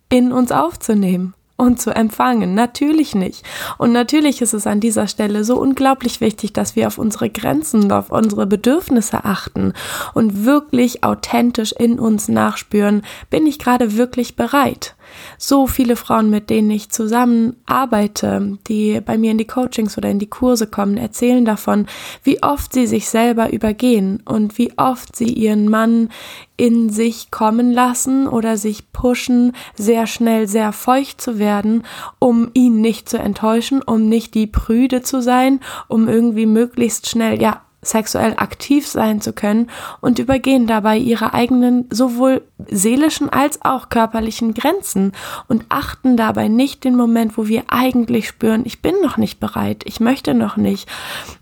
in 0.10 0.32
uns 0.32 0.52
aufzunehmen 0.52 1.34
und 1.56 1.82
zu 1.82 1.96
empfangen. 1.96 2.54
Natürlich 2.54 3.16
nicht. 3.16 3.44
Und 3.80 3.92
natürlich 3.92 4.44
ist 4.44 4.54
es 4.54 4.68
an 4.68 4.80
dieser 4.80 5.08
Stelle 5.08 5.44
so 5.44 5.60
unglaublich 5.60 6.22
wichtig, 6.22 6.54
dass 6.54 6.76
wir 6.76 6.86
auf 6.86 7.00
unsere 7.00 7.32
Grenzen 7.32 7.86
und 7.86 7.92
auf 7.92 8.12
unsere 8.12 8.46
Bedürfnisse 8.46 9.26
achten 9.26 9.74
und 10.14 10.46
wirklich 10.46 11.04
authentisch 11.04 11.72
in 11.72 12.00
uns 12.00 12.28
nachspüren, 12.28 13.02
bin 13.32 13.48
ich 13.48 13.58
gerade 13.58 13.98
wirklich 13.98 14.36
bereit? 14.36 14.96
So 15.38 15.68
viele 15.68 15.96
Frauen, 15.96 16.30
mit 16.30 16.50
denen 16.50 16.72
ich 16.72 16.90
zusammenarbeite, 16.90 18.58
die 18.68 19.02
bei 19.02 19.18
mir 19.18 19.32
in 19.32 19.38
die 19.38 19.48
Coachings 19.48 19.98
oder 19.98 20.10
in 20.10 20.20
die 20.20 20.30
Kurse 20.30 20.68
kommen, 20.68 20.98
erzählen 20.98 21.46
davon, 21.46 21.88
wie 22.24 22.42
oft 22.44 22.74
sie 22.74 22.88
sich 22.88 23.10
selber 23.10 23.52
übergehen 23.52 24.22
und 24.26 24.58
wie 24.58 24.78
oft 24.78 25.16
sie 25.16 25.32
ihren 25.32 25.70
Mann 25.70 26.10
in 26.58 26.90
sich 26.90 27.30
kommen 27.30 27.72
lassen 27.72 28.28
oder 28.28 28.58
sich 28.58 28.92
pushen, 28.92 29.54
sehr 29.76 30.08
schnell 30.08 30.48
sehr 30.48 30.74
feucht 30.74 31.22
zu 31.22 31.38
werden, 31.38 31.84
um 32.20 32.50
ihn 32.54 32.82
nicht 32.82 33.10
zu 33.10 33.20
enttäuschen, 33.20 33.82
um 33.84 34.10
nicht 34.10 34.34
die 34.34 34.48
Prüde 34.48 35.04
zu 35.04 35.22
sein, 35.22 35.60
um 35.88 36.08
irgendwie 36.08 36.48
möglichst 36.48 37.10
schnell, 37.10 37.40
ja, 37.42 37.62
sexuell 37.82 38.34
aktiv 38.38 38.88
sein 38.88 39.22
zu 39.22 39.34
können 39.34 39.70
und 40.02 40.20
übergehen 40.20 40.68
dabei 40.68 40.98
ihre 40.98 41.34
eigenen 41.34 41.86
sowohl 41.92 42.42
seelischen 42.70 43.30
als 43.30 43.62
auch 43.64 43.90
körperlichen 43.90 44.54
Grenzen 44.54 45.12
und 45.48 45.66
achten 45.70 46.18
dabei 46.18 46.48
nicht 46.48 46.84
den 46.84 46.96
Moment, 46.96 47.38
wo 47.38 47.48
wir 47.48 47.64
eigentlich 47.68 48.28
spüren, 48.28 48.64
ich 48.66 48.82
bin 48.82 48.96
noch 49.04 49.18
nicht 49.18 49.40
bereit, 49.40 49.84
ich 49.86 50.00
möchte 50.00 50.34
noch 50.34 50.58
nicht, 50.58 50.90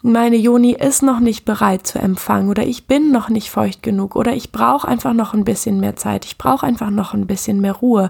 meine 0.02 0.36
Joni 0.36 0.74
ist 0.74 1.04
noch 1.04 1.20
nicht 1.20 1.46
bereit 1.46 1.88
zu 1.88 2.00
empfangen 2.00 2.50
oder 2.50 2.64
ich 2.64 2.86
bin 2.86 3.12
noch 3.12 3.30
nicht 3.30 3.50
feucht 3.50 3.82
genug 3.82 4.16
oder 4.16 4.34
ich 4.34 4.52
brauche 4.52 4.88
einfach 4.88 5.14
noch 5.14 5.34
ein 5.34 5.46
bisschen 5.46 5.80
mehr 5.80 5.96
Zeit, 5.96 6.26
ich 6.26 6.38
brauche 6.38 6.66
einfach 6.66 6.90
noch 6.90 7.14
ein 7.14 7.28
bisschen 7.28 7.62
mehr 7.62 7.74
Ruhe. 7.74 8.10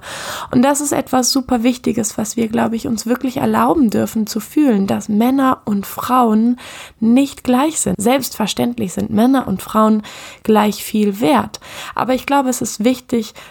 Und 0.51 0.63
das 0.63 0.81
ist 0.81 0.91
etwas 0.91 1.31
super 1.31 1.63
Wichtiges, 1.63 2.17
was 2.17 2.38
wir, 2.38 2.47
glaube 2.47 2.75
ich, 2.75 2.88
uns 2.88 3.05
wirklich 3.05 3.38
erlauben 3.38 3.89
dürfen 3.89 4.25
zu 4.25 4.39
fühlen, 4.39 4.88
dass 4.88 5.09
Männer 5.09 5.62
und 5.65 5.85
Frauen 5.85 6.57
nicht 7.00 7.43
gleich 7.43 7.79
sind. 7.79 7.95
Selbstverständlich 8.00 8.93
sind 8.93 9.12
Männer 9.12 9.47
und 9.47 9.62
Frauen 9.62 10.01
gleich 10.43 10.83
viel 10.83 11.19
wert. 11.19 11.59
Aber 11.93 12.13
ich 12.13 12.25
glaube, 12.25 12.50
es 12.50 12.62
ist 12.62 12.83
wichtig, 12.83 12.94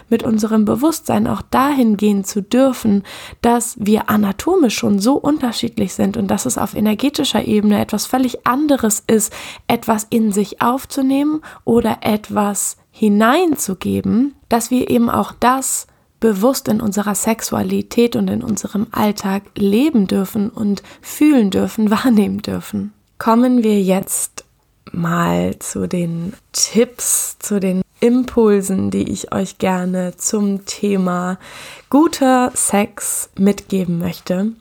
mit 0.09 0.23
unserem 0.23 0.65
Bewusstsein 0.65 1.27
auch 1.27 1.41
dahin 1.41 1.97
gehen 1.97 2.23
zu 2.23 2.41
dürfen, 2.41 3.03
dass 3.41 3.75
wir 3.79 4.09
anatomisch 4.09 4.75
schon 4.75 4.99
so 4.99 5.15
unterschiedlich 5.15 5.93
sind 5.93 6.17
und 6.17 6.27
dass 6.27 6.45
es 6.45 6.57
auf 6.57 6.75
energetischer 6.75 7.45
Ebene 7.45 7.79
etwas 7.79 8.05
völlig 8.05 8.45
anderes 8.45 9.03
ist, 9.05 9.31
etwas 9.67 10.05
in 10.09 10.31
sich 10.31 10.61
aufzunehmen 10.61 11.41
oder 11.63 11.99
etwas 12.01 12.77
hineinzugeben, 12.91 14.35
dass 14.49 14.71
wir 14.71 14.89
eben 14.89 15.09
auch 15.09 15.33
das 15.39 15.87
bewusst 16.19 16.67
in 16.67 16.81
unserer 16.81 17.13
Sexualität 17.13 18.15
und 18.15 18.29
in 18.29 18.41
unserem 18.41 18.87
Alltag 18.91 19.43
leben 19.55 20.07
dürfen 20.07 20.49
und 20.49 20.81
fühlen 21.01 21.51
dürfen, 21.51 21.91
wahrnehmen 21.91 22.41
dürfen. 22.41 22.93
Kommen 23.17 23.63
wir 23.63 23.81
jetzt 23.81 24.34
mal 24.91 25.57
zu 25.59 25.87
den 25.87 26.33
Tipps, 26.51 27.37
zu 27.39 27.59
den 27.59 27.81
Impulsen, 28.01 28.91
die 28.91 29.09
ich 29.09 29.33
euch 29.33 29.57
gerne 29.57 30.15
zum 30.17 30.65
Thema 30.65 31.39
guter 31.89 32.51
Sex 32.53 33.29
mitgeben 33.37 33.99
möchte. 33.99 34.51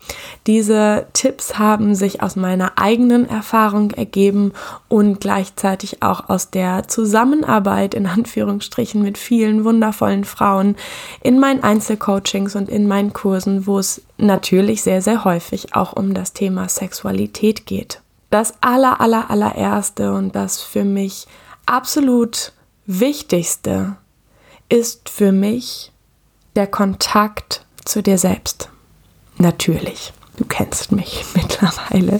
Diese 0.46 1.06
Tipps 1.12 1.58
haben 1.58 1.94
sich 1.94 2.22
aus 2.22 2.36
meiner 2.36 2.78
eigenen 2.78 3.28
Erfahrung 3.28 3.90
ergeben 3.90 4.52
und 4.88 5.20
gleichzeitig 5.20 6.02
auch 6.02 6.28
aus 6.28 6.50
der 6.50 6.86
Zusammenarbeit 6.86 7.94
in 7.94 8.06
Anführungsstrichen 8.06 9.02
mit 9.02 9.18
vielen 9.18 9.64
wundervollen 9.64 10.24
Frauen 10.24 10.76
in 11.20 11.40
meinen 11.40 11.62
Einzelcoachings 11.62 12.54
und 12.54 12.68
in 12.68 12.86
meinen 12.86 13.12
Kursen, 13.12 13.66
wo 13.66 13.78
es 13.78 14.02
natürlich 14.16 14.82
sehr, 14.82 15.02
sehr 15.02 15.24
häufig 15.24 15.74
auch 15.74 15.92
um 15.92 16.14
das 16.14 16.32
Thema 16.32 16.68
Sexualität 16.68 17.66
geht. 17.66 18.03
Das 18.34 18.54
aller, 18.62 19.00
aller, 19.00 19.30
allererste 19.30 20.12
und 20.12 20.34
das 20.34 20.60
für 20.60 20.82
mich 20.82 21.28
absolut 21.66 22.50
Wichtigste 22.84 23.94
ist 24.68 25.08
für 25.08 25.30
mich 25.30 25.92
der 26.56 26.66
Kontakt 26.66 27.64
zu 27.84 28.02
dir 28.02 28.18
selbst. 28.18 28.70
Natürlich, 29.38 30.12
du 30.36 30.46
kennst 30.46 30.90
mich 30.90 31.24
mittlerweile. 31.36 32.18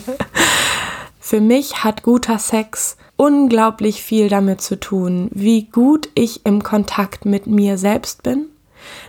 Für 1.19 1.41
mich 1.41 1.83
hat 1.83 2.05
guter 2.05 2.39
Sex 2.39 2.97
unglaublich 3.17 4.01
viel 4.01 4.29
damit 4.29 4.61
zu 4.61 4.79
tun, 4.79 5.29
wie 5.33 5.65
gut 5.65 6.09
ich 6.15 6.47
im 6.47 6.63
Kontakt 6.63 7.25
mit 7.25 7.49
mir 7.49 7.77
selbst 7.77 8.23
bin. 8.23 8.47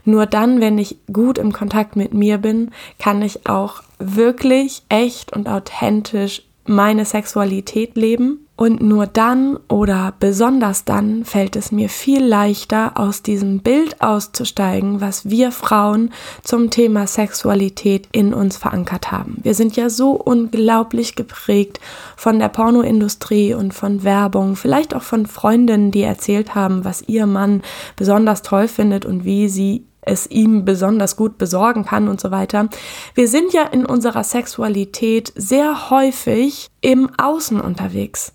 Nur 0.06 0.26
dann, 0.26 0.60
wenn 0.60 0.80
ich 0.80 0.98
gut 1.14 1.38
im 1.38 1.54
Kontakt 1.54 1.96
mit 1.96 2.16
mir 2.16 2.40
bin, 2.40 2.72
kann 2.98 3.22
ich 3.22 3.46
auch 3.48 3.84
wirklich 4.00 4.82
echt 4.90 5.34
und 5.34 5.48
authentisch 5.48 6.42
meine 6.66 7.06
Sexualität 7.06 7.96
leben 7.96 8.46
und 8.58 8.82
nur 8.82 9.06
dann 9.06 9.58
oder 9.68 10.14
besonders 10.20 10.86
dann 10.86 11.26
fällt 11.26 11.56
es 11.56 11.72
mir 11.72 11.90
viel 11.90 12.24
leichter, 12.24 12.94
aus 12.96 13.22
diesem 13.22 13.60
Bild 13.60 14.02
auszusteigen, 14.02 15.02
was 15.02 15.30
wir 15.30 15.52
Frauen 15.52 16.12
zum 16.44 16.70
Thema 16.70 17.06
Sexualität 17.06 18.08
in 18.14 18.34
uns 18.34 18.56
verankert 18.56 19.12
haben. 19.12 19.40
Wir 19.44 19.54
sind 19.54 19.76
ja 19.76 19.90
so 19.90 20.12
unglaublich 20.12 21.16
geprägt 21.16 21.82
von 22.16 22.40
der 22.40 22.50
Pornoindustrie 22.50 23.54
und 23.54 23.74
von 23.74 24.04
Werbung, 24.04 24.56
vielleicht 24.56 24.96
auch 24.96 25.04
von 25.04 25.26
Freundinnen, 25.26 25.92
die 25.92 26.04
erzählt 26.04 26.56
haben, 26.56 26.86
was 26.86 27.04
ihr 27.08 27.26
Mann 27.26 27.62
besonders 27.98 28.42
toll 28.42 28.70
findet 28.70 29.06
und 29.06 29.26
wie 29.26 29.50
sie 29.50 29.84
es 30.06 30.28
ihm 30.28 30.66
besonders 30.66 31.16
gut 31.16 31.38
besorgen 31.38 31.86
kann 31.86 32.08
und 32.08 32.22
so 32.22 32.32
weiter. 32.32 32.70
Wir 33.14 33.28
sind 33.28 33.54
ja 33.54 33.64
in 33.64 33.86
unserer 33.86 34.24
Sexualität 34.24 35.34
sehr 35.36 35.90
häufig 35.90 36.70
im 36.82 37.10
Außen 37.18 37.60
unterwegs. 37.60 38.34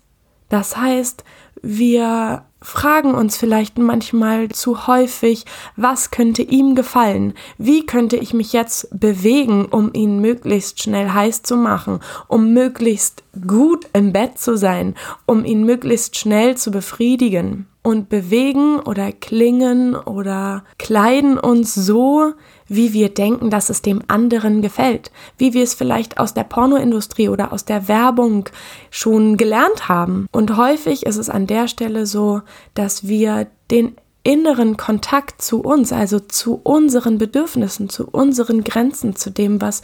Das 0.49 0.75
heißt, 0.75 1.23
wir 1.61 2.43
fragen 2.61 3.15
uns 3.15 3.37
vielleicht 3.37 3.77
manchmal 3.77 4.49
zu 4.49 4.85
häufig, 4.87 5.45
was 5.75 6.11
könnte 6.11 6.41
ihm 6.41 6.75
gefallen? 6.75 7.33
Wie 7.57 7.85
könnte 7.85 8.17
ich 8.17 8.33
mich 8.33 8.53
jetzt 8.53 8.87
bewegen, 8.91 9.65
um 9.65 9.91
ihn 9.93 10.19
möglichst 10.19 10.81
schnell 10.81 11.09
heiß 11.09 11.43
zu 11.43 11.55
machen, 11.55 11.99
um 12.27 12.53
möglichst 12.53 13.23
gut 13.47 13.87
im 13.93 14.13
Bett 14.13 14.37
zu 14.37 14.57
sein, 14.57 14.95
um 15.25 15.45
ihn 15.45 15.63
möglichst 15.63 16.17
schnell 16.17 16.57
zu 16.57 16.71
befriedigen? 16.71 17.67
Und 17.83 18.09
bewegen 18.09 18.79
oder 18.79 19.11
klingen 19.11 19.95
oder 19.95 20.63
kleiden 20.77 21.39
uns 21.39 21.73
so, 21.73 22.33
wie 22.67 22.93
wir 22.93 23.09
denken, 23.09 23.49
dass 23.49 23.69
es 23.69 23.81
dem 23.81 24.03
anderen 24.07 24.61
gefällt, 24.61 25.11
wie 25.37 25.53
wir 25.53 25.63
es 25.63 25.73
vielleicht 25.73 26.19
aus 26.19 26.33
der 26.33 26.43
Pornoindustrie 26.43 27.29
oder 27.29 27.51
aus 27.51 27.65
der 27.65 27.87
Werbung 27.87 28.47
schon 28.91 29.35
gelernt 29.35 29.89
haben. 29.89 30.27
Und 30.31 30.57
häufig 30.57 31.05
ist 31.05 31.17
es 31.17 31.29
an 31.29 31.47
der 31.47 31.67
Stelle 31.67 32.05
so, 32.05 32.41
dass 32.75 33.07
wir 33.07 33.47
den 33.71 33.95
inneren 34.23 34.77
Kontakt 34.77 35.41
zu 35.41 35.61
uns, 35.61 35.91
also 35.91 36.19
zu 36.19 36.59
unseren 36.63 37.17
Bedürfnissen, 37.17 37.89
zu 37.89 38.07
unseren 38.07 38.63
Grenzen, 38.63 39.15
zu 39.15 39.31
dem, 39.31 39.61
was 39.61 39.81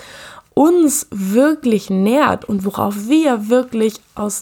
uns 0.54 1.08
wirklich 1.12 1.89
nährt 1.89 2.46
und 2.46 2.66
worauf 2.66 3.08
wir 3.08 3.50
wirklich 3.50 4.01
aus 4.16 4.42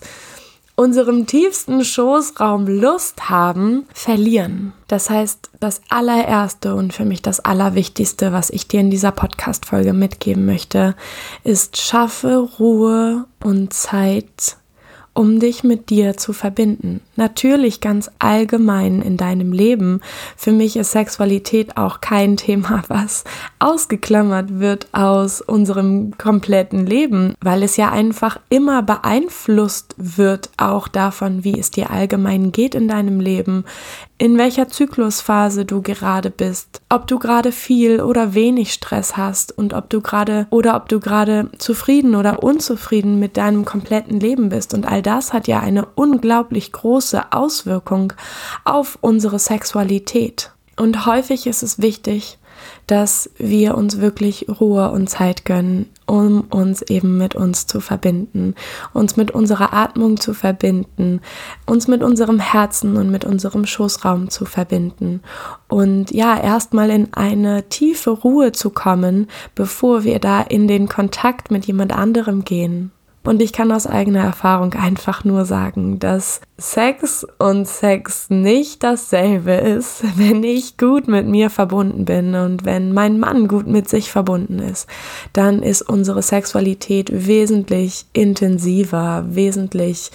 unserem 0.75 1.25
tiefsten 1.25 1.83
Schoßraum 1.83 2.67
Lust 2.67 3.29
haben, 3.29 3.85
verlieren. 3.93 4.73
Das 4.87 5.09
heißt, 5.09 5.49
das 5.59 5.81
allererste 5.89 6.75
und 6.75 6.93
für 6.93 7.05
mich 7.05 7.21
das 7.21 7.39
allerwichtigste, 7.39 8.33
was 8.33 8.49
ich 8.49 8.67
dir 8.67 8.81
in 8.81 8.91
dieser 8.91 9.11
Podcast-Folge 9.11 9.93
mitgeben 9.93 10.45
möchte, 10.45 10.95
ist 11.43 11.77
schaffe 11.77 12.37
Ruhe 12.59 13.25
und 13.43 13.73
Zeit 13.73 14.57
um 15.15 15.39
dich 15.39 15.63
mit 15.63 15.89
dir 15.89 16.17
zu 16.17 16.33
verbinden. 16.33 16.99
Natürlich 17.15 17.81
ganz 17.81 18.11
allgemein 18.19 19.01
in 19.01 19.15
deinem 19.15 19.53
Leben. 19.53 20.01
Für 20.35 20.51
mich 20.51 20.75
ist 20.75 20.91
Sexualität 20.91 21.77
auch 21.77 22.01
kein 22.01 22.37
Thema, 22.45 22.83
was 22.89 23.23
ausgeklammert 23.57 24.59
wird 24.59 24.87
aus 24.91 25.41
unserem 25.41 26.17
kompletten 26.17 26.85
Leben, 26.85 27.33
weil 27.41 27.63
es 27.63 27.77
ja 27.77 27.91
einfach 27.91 28.37
immer 28.49 28.83
beeinflusst 28.83 29.95
wird 29.97 30.49
auch 30.57 30.87
davon, 30.87 31.43
wie 31.43 31.57
es 31.57 31.71
dir 31.71 31.89
allgemein 31.89 32.51
geht 32.51 32.75
in 32.75 32.89
deinem 32.89 33.19
Leben, 33.21 33.63
in 34.17 34.37
welcher 34.37 34.67
Zyklusphase 34.67 35.65
du 35.65 35.81
gerade 35.81 36.29
bist, 36.29 36.81
ob 36.89 37.07
du 37.07 37.19
gerade 37.19 37.51
viel 37.51 38.01
oder 38.01 38.33
wenig 38.33 38.71
Stress 38.73 39.17
hast 39.17 39.57
und 39.57 39.73
ob 39.73 39.89
du 39.89 40.01
gerade 40.01 40.47
oder 40.51 40.75
ob 40.75 40.87
du 40.87 40.99
gerade 40.99 41.49
zufrieden 41.57 42.15
oder 42.15 42.41
unzufrieden 42.41 43.19
mit 43.19 43.37
deinem 43.37 43.65
kompletten 43.65 44.19
Leben 44.19 44.49
bist. 44.49 44.73
Und 44.73 44.85
all 44.85 45.01
das 45.05 45.33
hat 45.33 45.47
ja 45.47 45.59
eine 45.59 45.85
unglaublich 45.95 46.71
große 46.71 47.31
Auswirkung 47.31 48.13
auf 48.63 48.97
unsere 49.01 49.39
Sexualität. 49.39 50.51
Und 50.77 51.05
häufig 51.05 51.47
ist 51.47 51.63
es 51.63 51.79
wichtig, 51.79 52.37
dass 52.87 53.29
wir 53.37 53.75
uns 53.75 53.99
wirklich 53.99 54.47
Ruhe 54.59 54.91
und 54.91 55.09
Zeit 55.09 55.45
gönnen, 55.45 55.89
um 56.05 56.41
uns 56.49 56.81
eben 56.83 57.17
mit 57.17 57.35
uns 57.35 57.67
zu 57.67 57.79
verbinden, 57.79 58.55
uns 58.93 59.17
mit 59.17 59.31
unserer 59.31 59.73
Atmung 59.73 60.19
zu 60.19 60.33
verbinden, 60.33 61.21
uns 61.65 61.87
mit 61.87 62.03
unserem 62.03 62.39
Herzen 62.39 62.97
und 62.97 63.09
mit 63.09 63.25
unserem 63.25 63.65
Schoßraum 63.65 64.29
zu 64.29 64.45
verbinden 64.45 65.21
und 65.67 66.11
ja, 66.11 66.39
erstmal 66.39 66.89
in 66.89 67.13
eine 67.13 67.67
tiefe 67.69 68.11
Ruhe 68.11 68.51
zu 68.51 68.69
kommen, 68.69 69.27
bevor 69.55 70.03
wir 70.03 70.19
da 70.19 70.41
in 70.41 70.67
den 70.67 70.87
Kontakt 70.87 71.51
mit 71.51 71.65
jemand 71.65 71.93
anderem 71.93 72.45
gehen. 72.45 72.91
Und 73.25 73.41
ich 73.41 73.53
kann 73.53 73.71
aus 73.71 73.87
eigener 73.87 74.23
Erfahrung 74.23 74.73
einfach 74.75 75.23
nur 75.23 75.45
sagen, 75.45 75.97
dass 75.97 76.41
Sex 76.59 77.25
und 77.39 77.67
Sex 77.67 78.29
nicht 78.29 78.83
dasselbe 78.83 79.53
ist, 79.53 80.03
wenn 80.15 80.43
ich 80.43 80.77
gut 80.77 81.07
mit 81.07 81.27
mir 81.27 81.49
verbunden 81.49 82.05
bin 82.05 82.35
und 82.35 82.65
wenn 82.65 82.93
mein 82.93 83.19
Mann 83.19 83.47
gut 83.47 83.65
mit 83.65 83.89
sich 83.89 84.11
verbunden 84.11 84.59
ist, 84.59 84.87
dann 85.33 85.63
ist 85.63 85.81
unsere 85.81 86.21
Sexualität 86.21 87.09
wesentlich 87.27 88.05
intensiver, 88.13 89.25
wesentlich 89.27 90.11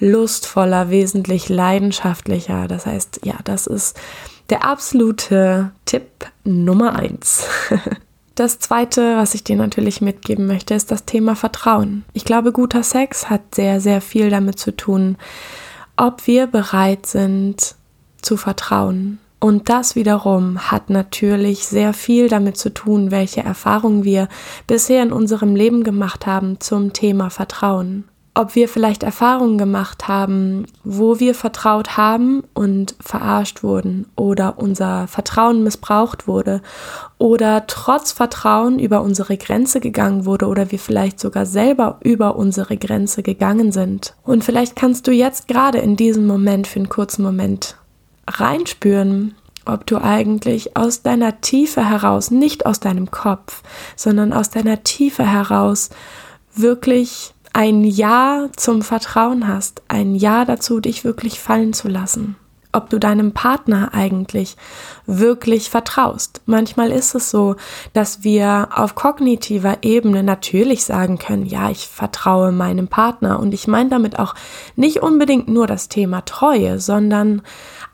lustvoller, 0.00 0.88
wesentlich 0.88 1.50
leidenschaftlicher. 1.50 2.66
Das 2.66 2.86
heißt, 2.86 3.20
ja, 3.24 3.36
das 3.44 3.66
ist 3.66 4.00
der 4.48 4.64
absolute 4.64 5.70
Tipp 5.84 6.06
Nummer 6.44 6.96
eins. 6.96 7.46
Das 8.34 8.58
zweite, 8.58 9.16
was 9.16 9.34
ich 9.34 9.44
dir 9.44 9.56
natürlich 9.56 10.00
mitgeben 10.00 10.46
möchte, 10.46 10.74
ist 10.74 10.90
das 10.90 11.04
Thema 11.04 11.36
Vertrauen. 11.36 12.04
Ich 12.14 12.24
glaube, 12.24 12.50
guter 12.50 12.82
Sex 12.82 13.30
hat 13.30 13.54
sehr, 13.54 13.80
sehr 13.80 14.00
viel 14.00 14.28
damit 14.28 14.58
zu 14.58 14.76
tun, 14.76 15.16
ob 15.96 16.26
wir 16.26 16.48
bereit 16.48 17.06
sind 17.06 17.76
zu 18.20 18.36
vertrauen. 18.36 19.20
Und 19.38 19.68
das 19.68 19.94
wiederum 19.94 20.70
hat 20.70 20.90
natürlich 20.90 21.66
sehr 21.66 21.92
viel 21.92 22.28
damit 22.28 22.56
zu 22.56 22.74
tun, 22.74 23.10
welche 23.10 23.42
Erfahrungen 23.42 24.02
wir 24.02 24.28
bisher 24.66 25.02
in 25.02 25.12
unserem 25.12 25.54
Leben 25.54 25.84
gemacht 25.84 26.26
haben 26.26 26.58
zum 26.60 26.92
Thema 26.92 27.30
Vertrauen 27.30 28.04
ob 28.34 28.56
wir 28.56 28.68
vielleicht 28.68 29.04
Erfahrungen 29.04 29.58
gemacht 29.58 30.08
haben, 30.08 30.66
wo 30.82 31.20
wir 31.20 31.36
vertraut 31.36 31.96
haben 31.96 32.42
und 32.52 32.96
verarscht 33.00 33.62
wurden 33.62 34.06
oder 34.16 34.58
unser 34.58 35.06
Vertrauen 35.06 35.62
missbraucht 35.62 36.26
wurde 36.26 36.60
oder 37.16 37.68
trotz 37.68 38.10
Vertrauen 38.10 38.80
über 38.80 39.02
unsere 39.02 39.36
Grenze 39.36 39.78
gegangen 39.78 40.26
wurde 40.26 40.48
oder 40.48 40.72
wir 40.72 40.80
vielleicht 40.80 41.20
sogar 41.20 41.46
selber 41.46 41.98
über 42.02 42.34
unsere 42.34 42.76
Grenze 42.76 43.22
gegangen 43.22 43.70
sind. 43.70 44.14
Und 44.24 44.42
vielleicht 44.42 44.74
kannst 44.74 45.06
du 45.06 45.12
jetzt 45.12 45.46
gerade 45.46 45.78
in 45.78 45.94
diesem 45.96 46.26
Moment 46.26 46.66
für 46.66 46.80
einen 46.80 46.88
kurzen 46.88 47.22
Moment 47.22 47.76
reinspüren, 48.28 49.36
ob 49.64 49.86
du 49.86 49.98
eigentlich 49.98 50.76
aus 50.76 51.02
deiner 51.02 51.40
Tiefe 51.40 51.88
heraus, 51.88 52.32
nicht 52.32 52.66
aus 52.66 52.80
deinem 52.80 53.10
Kopf, 53.10 53.62
sondern 53.94 54.32
aus 54.32 54.50
deiner 54.50 54.82
Tiefe 54.82 55.24
heraus 55.24 55.90
wirklich 56.54 57.33
ein 57.54 57.84
Ja 57.84 58.48
zum 58.56 58.82
Vertrauen 58.82 59.46
hast, 59.48 59.82
ein 59.88 60.16
Ja 60.16 60.44
dazu, 60.44 60.80
dich 60.80 61.04
wirklich 61.04 61.40
fallen 61.40 61.72
zu 61.72 61.88
lassen. 61.88 62.36
Ob 62.72 62.90
du 62.90 62.98
deinem 62.98 63.30
Partner 63.30 63.94
eigentlich 63.94 64.56
wirklich 65.06 65.70
vertraust. 65.70 66.42
Manchmal 66.46 66.90
ist 66.90 67.14
es 67.14 67.30
so, 67.30 67.54
dass 67.92 68.24
wir 68.24 68.70
auf 68.74 68.96
kognitiver 68.96 69.78
Ebene 69.82 70.24
natürlich 70.24 70.84
sagen 70.84 71.20
können, 71.20 71.46
ja, 71.46 71.70
ich 71.70 71.86
vertraue 71.86 72.50
meinem 72.50 72.88
Partner. 72.88 73.38
Und 73.38 73.54
ich 73.54 73.68
meine 73.68 73.90
damit 73.90 74.18
auch 74.18 74.34
nicht 74.74 75.02
unbedingt 75.02 75.46
nur 75.46 75.68
das 75.68 75.88
Thema 75.88 76.22
Treue, 76.24 76.80
sondern 76.80 77.42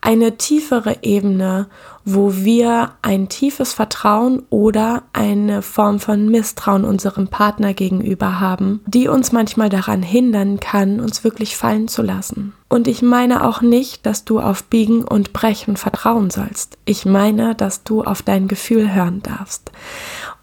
eine 0.00 0.38
tiefere 0.38 1.02
Ebene, 1.02 1.68
wo 2.04 2.34
wir 2.34 2.92
ein 3.02 3.28
tiefes 3.28 3.72
Vertrauen 3.72 4.42
oder 4.50 5.02
eine 5.12 5.62
Form 5.62 6.00
von 6.00 6.28
Misstrauen 6.28 6.84
unserem 6.84 7.28
Partner 7.28 7.74
gegenüber 7.74 8.40
haben, 8.40 8.80
die 8.86 9.08
uns 9.08 9.32
manchmal 9.32 9.68
daran 9.68 10.02
hindern 10.02 10.60
kann, 10.60 11.00
uns 11.00 11.24
wirklich 11.24 11.56
fallen 11.56 11.88
zu 11.88 12.02
lassen. 12.02 12.54
Und 12.68 12.88
ich 12.88 13.02
meine 13.02 13.44
auch 13.44 13.62
nicht, 13.62 14.06
dass 14.06 14.24
du 14.24 14.40
auf 14.40 14.64
Biegen 14.64 15.04
und 15.04 15.32
Brechen 15.32 15.76
vertrauen 15.76 16.30
sollst. 16.30 16.78
Ich 16.84 17.04
meine, 17.04 17.54
dass 17.54 17.82
du 17.82 18.02
auf 18.02 18.22
dein 18.22 18.48
Gefühl 18.48 18.94
hören 18.94 19.22
darfst. 19.22 19.72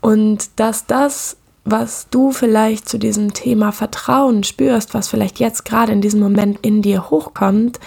Und 0.01 0.59
dass 0.59 0.85
das 0.85 1.37
was 1.69 2.07
du 2.09 2.31
vielleicht 2.31 2.87
zu 2.87 2.97
diesem 2.97 3.33
Thema 3.33 3.73
Vertrauen 3.73 4.43
spürst, 4.45 4.93
was 4.93 5.09
vielleicht 5.09 5.39
jetzt 5.39 5.65
gerade 5.65 5.91
in 5.91 5.99
diesem 5.99 6.21
Moment 6.21 6.59
in 6.61 6.81
dir 6.81 7.09
hochkommt, 7.09 7.79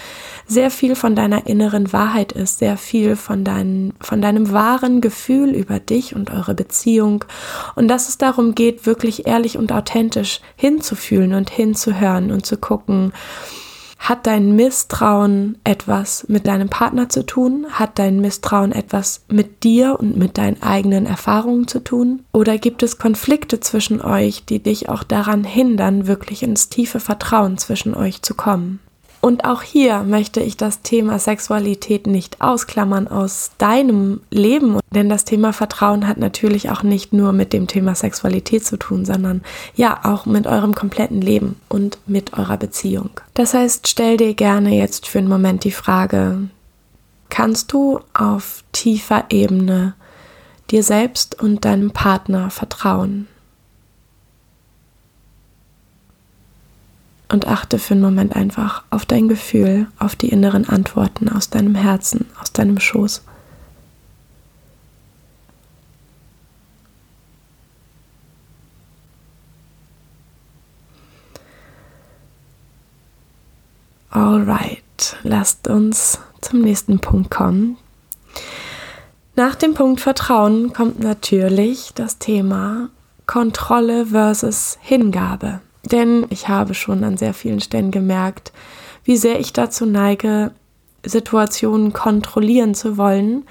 sehr 0.45 0.69
viel 0.69 0.95
von 0.95 1.15
deiner 1.15 1.47
inneren 1.47 1.91
Wahrheit 1.91 2.31
ist, 2.31 2.59
sehr 2.59 2.77
viel 2.77 3.15
von, 3.15 3.43
dein, 3.43 3.93
von 3.99 4.21
deinem 4.21 4.51
wahren 4.51 5.01
Gefühl 5.01 5.55
über 5.55 5.79
dich 5.79 6.15
und 6.15 6.29
eure 6.29 6.53
Beziehung. 6.53 7.25
Und 7.75 7.87
dass 7.87 8.07
es 8.07 8.19
darum 8.19 8.53
geht, 8.53 8.85
wirklich 8.85 9.25
ehrlich 9.25 9.57
und 9.57 9.71
authentisch 9.71 10.41
hinzufühlen 10.55 11.33
und 11.33 11.49
hinzuhören 11.49 12.31
und 12.31 12.45
zu 12.45 12.57
gucken, 12.57 13.13
hat 14.01 14.25
dein 14.25 14.55
Misstrauen 14.55 15.59
etwas 15.63 16.25
mit 16.27 16.47
deinem 16.47 16.69
Partner 16.69 17.07
zu 17.07 17.23
tun? 17.23 17.67
Hat 17.69 17.99
dein 17.99 18.19
Misstrauen 18.19 18.71
etwas 18.71 19.21
mit 19.27 19.63
dir 19.63 19.99
und 19.99 20.17
mit 20.17 20.39
deinen 20.39 20.61
eigenen 20.63 21.05
Erfahrungen 21.05 21.67
zu 21.67 21.83
tun? 21.83 22.23
Oder 22.33 22.57
gibt 22.57 22.81
es 22.81 22.97
Konflikte 22.97 23.59
zwischen 23.59 24.01
euch, 24.01 24.43
die 24.43 24.57
dich 24.57 24.89
auch 24.89 25.03
daran 25.03 25.43
hindern, 25.43 26.07
wirklich 26.07 26.41
ins 26.41 26.67
tiefe 26.67 26.99
Vertrauen 26.99 27.59
zwischen 27.59 27.93
euch 27.93 28.23
zu 28.23 28.33
kommen? 28.33 28.79
Und 29.21 29.45
auch 29.45 29.61
hier 29.61 30.01
möchte 30.01 30.39
ich 30.39 30.57
das 30.57 30.81
Thema 30.81 31.19
Sexualität 31.19 32.07
nicht 32.07 32.41
ausklammern 32.41 33.07
aus 33.07 33.51
deinem 33.59 34.21
Leben, 34.31 34.79
denn 34.89 35.09
das 35.09 35.25
Thema 35.25 35.53
Vertrauen 35.53 36.07
hat 36.07 36.17
natürlich 36.17 36.71
auch 36.71 36.81
nicht 36.81 37.13
nur 37.13 37.31
mit 37.31 37.53
dem 37.53 37.67
Thema 37.67 37.93
Sexualität 37.93 38.65
zu 38.65 38.77
tun, 38.77 39.05
sondern 39.05 39.43
ja 39.75 39.99
auch 40.03 40.25
mit 40.25 40.47
eurem 40.47 40.73
kompletten 40.73 41.21
Leben 41.21 41.55
und 41.69 41.99
mit 42.07 42.33
eurer 42.33 42.57
Beziehung. 42.57 43.11
Das 43.35 43.53
heißt, 43.53 43.87
stell 43.87 44.17
dir 44.17 44.33
gerne 44.33 44.75
jetzt 44.75 45.07
für 45.07 45.19
einen 45.19 45.29
Moment 45.29 45.65
die 45.65 45.71
Frage, 45.71 46.49
kannst 47.29 47.71
du 47.73 47.99
auf 48.15 48.63
tiefer 48.71 49.25
Ebene 49.29 49.93
dir 50.71 50.81
selbst 50.81 51.39
und 51.39 51.63
deinem 51.63 51.91
Partner 51.91 52.49
vertrauen? 52.49 53.27
Und 57.31 57.47
achte 57.47 57.79
für 57.79 57.93
einen 57.93 58.03
Moment 58.03 58.35
einfach 58.35 58.83
auf 58.89 59.05
dein 59.05 59.27
Gefühl, 59.29 59.87
auf 59.97 60.15
die 60.15 60.29
inneren 60.29 60.67
Antworten 60.67 61.29
aus 61.29 61.49
deinem 61.49 61.75
Herzen, 61.75 62.25
aus 62.39 62.51
deinem 62.51 62.79
Schoß. 62.79 63.23
Alright, 74.09 75.15
lasst 75.23 75.69
uns 75.69 76.19
zum 76.41 76.59
nächsten 76.59 76.99
Punkt 76.99 77.31
kommen. 77.31 77.77
Nach 79.37 79.55
dem 79.55 79.73
Punkt 79.73 80.01
Vertrauen 80.01 80.73
kommt 80.73 80.99
natürlich 80.99 81.93
das 81.95 82.17
Thema 82.17 82.89
Kontrolle 83.25 84.07
versus 84.07 84.77
Hingabe. 84.81 85.61
Denn 85.83 86.25
ich 86.29 86.47
habe 86.47 86.73
schon 86.73 87.03
an 87.03 87.17
sehr 87.17 87.33
vielen 87.33 87.59
Stellen 87.59 87.91
gemerkt, 87.91 88.51
wie 89.03 89.17
sehr 89.17 89.39
ich 89.39 89.53
dazu 89.53 89.85
neige, 89.85 90.51
Situationen 91.03 91.93
kontrollieren 91.93 92.75
zu 92.75 92.97
wollen, 92.97 93.45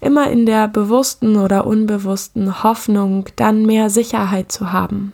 immer 0.00 0.30
in 0.30 0.46
der 0.46 0.66
bewussten 0.68 1.36
oder 1.36 1.66
unbewussten 1.66 2.64
Hoffnung, 2.64 3.26
dann 3.36 3.64
mehr 3.64 3.90
Sicherheit 3.90 4.50
zu 4.50 4.72
haben. 4.72 5.12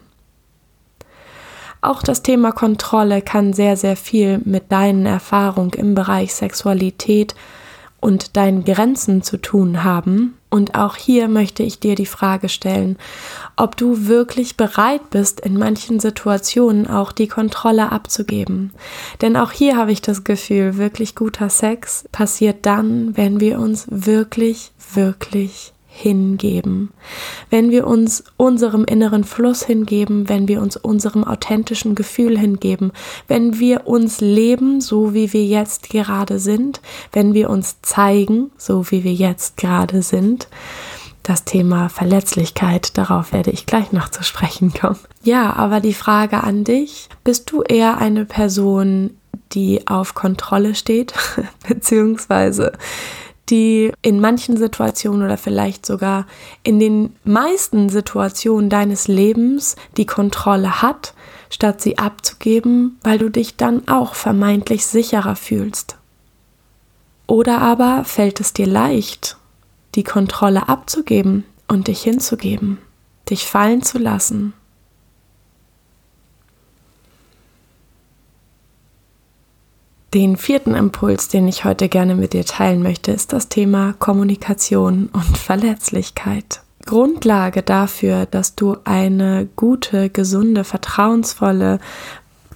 Auch 1.82 2.02
das 2.02 2.22
Thema 2.22 2.52
Kontrolle 2.52 3.22
kann 3.22 3.52
sehr, 3.52 3.76
sehr 3.76 3.96
viel 3.96 4.40
mit 4.44 4.70
deinen 4.70 5.04
Erfahrungen 5.04 5.72
im 5.72 5.94
Bereich 5.94 6.32
Sexualität 6.32 7.35
und 8.00 8.37
deinen 8.37 8.64
Grenzen 8.64 9.22
zu 9.22 9.37
tun 9.37 9.82
haben. 9.82 10.38
Und 10.53 10.75
auch 10.75 10.97
hier 10.97 11.29
möchte 11.29 11.62
ich 11.62 11.81
dir 11.81 11.95
die 11.95 12.05
Frage 12.05 12.51
stellen, 12.51 12.99
ob 13.57 13.75
du 13.79 14.07
wirklich 14.07 14.59
bereit 14.59 15.09
bist, 15.09 15.41
in 15.41 15.59
manchen 15.59 15.99
Situationen 15.99 16.87
auch 16.87 17.11
die 17.11 17.27
Kontrolle 17.27 17.91
abzugeben. 17.91 18.71
Denn 19.23 19.38
auch 19.38 19.51
hier 19.51 19.79
habe 19.79 19.93
ich 19.93 20.03
das 20.03 20.25
Gefühl, 20.25 20.77
wirklich 20.77 21.15
guter 21.15 21.49
Sex 21.49 22.05
passiert 22.12 22.67
dann, 22.67 23.17
wenn 23.17 23.41
wir 23.41 23.59
uns 23.59 23.87
wirklich, 23.88 24.73
wirklich 24.93 25.73
hingeben, 25.94 26.90
wenn 27.50 27.70
wir 27.70 27.87
uns 27.87 28.24
unserem 28.38 28.85
inneren 28.85 29.24
Fluss 29.24 29.62
hingeben, 29.62 30.28
wenn 30.28 30.48
wir 30.48 30.62
uns 30.62 30.76
unserem 30.76 31.22
authentischen 31.22 31.94
Gefühl 31.94 32.38
hingeben, 32.38 32.92
wenn 33.28 33.59
wir 33.59 33.87
uns 33.87 34.20
leben, 34.20 34.81
so 34.81 35.12
wie 35.12 35.35
wir 35.35 35.44
jetzt 35.44 35.90
gerade 35.90 36.38
sind, 36.38 36.81
wenn 37.12 37.35
wir 37.35 37.50
uns 37.50 37.76
zeigen, 37.83 38.50
so 38.57 38.90
wie 38.90 39.05
wir 39.05 39.12
jetzt 39.12 39.59
gerade 39.59 40.00
sind. 40.00 40.48
Das 41.22 41.44
Thema 41.44 41.88
Verletzlichkeit, 41.88 42.96
darauf 42.96 43.33
werde 43.33 43.50
ich 43.50 43.66
gleich 43.66 43.92
noch 43.92 44.09
zu 44.09 44.24
sprechen 44.24 44.72
kommen. 44.72 44.98
Ja, 45.22 45.52
aber 45.52 45.81
die 45.81 45.94
Frage 45.94 46.42
an 46.42 46.64
dich, 46.64 47.11
bist 47.22 47.52
du 47.52 47.62
eher 47.62 47.98
eine 47.98 48.24
Person, 48.24 49.11
die 49.52 49.87
auf 49.87 50.14
Kontrolle 50.14 50.74
steht, 50.74 51.12
beziehungsweise 51.68 52.72
die 53.53 53.93
in 54.01 54.19
manchen 54.19 54.57
Situationen 54.57 55.23
oder 55.23 55.37
vielleicht 55.37 55.85
sogar 55.85 56.27
in 56.62 56.81
den 56.81 57.15
meisten 57.23 57.91
Situationen 57.91 58.71
deines 58.71 59.09
Lebens 59.09 59.77
die 59.99 60.07
Kontrolle 60.07 60.81
hat, 60.81 61.12
statt 61.51 61.83
sie 61.83 61.99
abzugeben, 61.99 62.99
weil 63.03 63.19
du 63.19 63.31
dich 63.31 63.57
dann 63.57 63.87
auch 63.88 64.15
vermeintlich 64.15 64.87
sicherer 64.87 65.37
fühlst. 65.37 65.99
Oder 67.27 67.61
aber 67.61 68.05
fällt 68.05 68.41
es 68.41 68.55
dir 68.55 68.67
leicht, 68.67 69.37
die 69.97 70.05
Kontrolle 70.05 70.71
abzugeben 70.71 71.45
und 71.69 71.88
dich 71.88 72.03
hinzugeben, 72.03 72.79
dich 73.29 73.45
fallen 73.45 73.83
zu 73.83 73.99
lassen 73.99 74.55
Den 80.14 80.37
vierten 80.37 80.75
Impuls, 80.75 81.29
den 81.29 81.48
ich 81.48 81.64
heute 81.64 81.88
gerne 81.88 82.14
mit 82.14 82.35
dir 82.35 82.44
teilen 82.44 82.83
möchte, 82.83 83.12
ist 83.12 83.33
das 83.33 83.48
Thema 83.48 83.94
Kommunikation 83.98 85.09
und 85.11 85.38
Verletzlichkeit. 85.38 86.61
Grundlage 86.85 87.62
dafür, 87.62 88.27
dass 88.27 88.55
du 88.55 88.77
eine 88.85 89.48
gute, 89.57 90.11
gesunde, 90.11 90.64
vertrauensvolle 90.64 91.79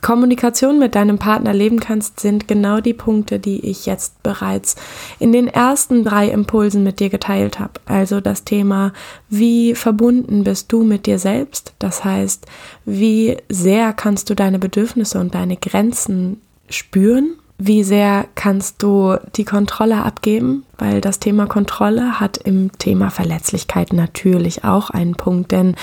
Kommunikation 0.03 0.79
mit 0.79 0.95
deinem 0.95 1.19
Partner 1.19 1.55
leben 1.55 1.81
kannst, 1.81 2.21
sind 2.21 2.47
genau 2.47 2.83
die 2.83 2.93
Punkte, 2.93 3.39
die 3.39 3.65
ich 3.65 3.87
jetzt 3.87 4.23
bereits 4.23 4.77
in 5.19 5.33
den 5.33 5.49
ersten 5.49 6.05
drei 6.05 6.29
Impulsen 6.29 6.83
mit 6.83 7.01
dir 7.01 7.09
geteilt 7.09 7.59
habe. 7.59 7.81
Also 7.87 8.21
das 8.21 8.45
Thema, 8.45 8.93
wie 9.31 9.75
verbunden 9.75 10.45
bist 10.45 10.71
du 10.73 10.85
mit 10.85 11.07
dir 11.07 11.19
selbst? 11.19 11.73
Das 11.79 12.05
heißt, 12.05 12.45
wie 12.85 13.39
sehr 13.49 13.95
kannst 13.95 14.29
du 14.29 14.35
deine 14.35 14.59
Bedürfnisse 14.59 15.19
und 15.19 15.35
deine 15.35 15.57
Grenzen 15.57 16.43
spüren 16.69 17.37
wie 17.59 17.85
sehr 17.85 18.27
kannst 18.35 18.83
du 18.83 19.17
die 19.35 19.47
Kontrolle 19.47 20.05
abgeben? 20.05 20.65
Weil 20.77 21.01
das 21.01 21.21
Thema 21.21 21.47
Kontrolle 21.47 22.21
hat 22.21 22.37
im 22.37 22.71
Thema 22.77 23.11
Verletzlichkeit 23.11 23.95
natürlich 23.95 24.63
auch 24.63 24.91
einen 24.91 25.15
Punkt. 25.15 25.53
Denn 25.53 25.75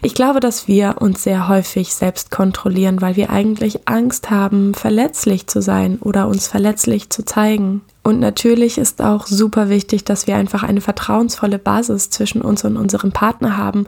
ich 0.00 0.14
glaube, 0.14 0.40
dass 0.40 0.68
wir 0.68 0.96
uns 1.00 1.22
sehr 1.22 1.46
häufig 1.48 1.92
selbst 1.94 2.30
kontrollieren, 2.30 3.02
weil 3.02 3.16
wir 3.16 3.28
eigentlich 3.28 3.86
Angst 3.86 4.30
haben, 4.30 4.72
verletzlich 4.72 5.46
zu 5.48 5.60
sein 5.60 5.98
oder 6.00 6.28
uns 6.28 6.48
verletzlich 6.48 7.10
zu 7.10 7.26
zeigen. 7.26 7.82
Und 8.02 8.20
natürlich 8.20 8.78
ist 8.78 9.02
auch 9.02 9.26
super 9.26 9.68
wichtig, 9.68 10.04
dass 10.04 10.26
wir 10.26 10.36
einfach 10.36 10.62
eine 10.62 10.80
vertrauensvolle 10.80 11.58
Basis 11.58 12.08
zwischen 12.08 12.40
uns 12.40 12.64
und 12.64 12.78
unserem 12.78 13.12
Partner 13.12 13.58
haben, 13.58 13.86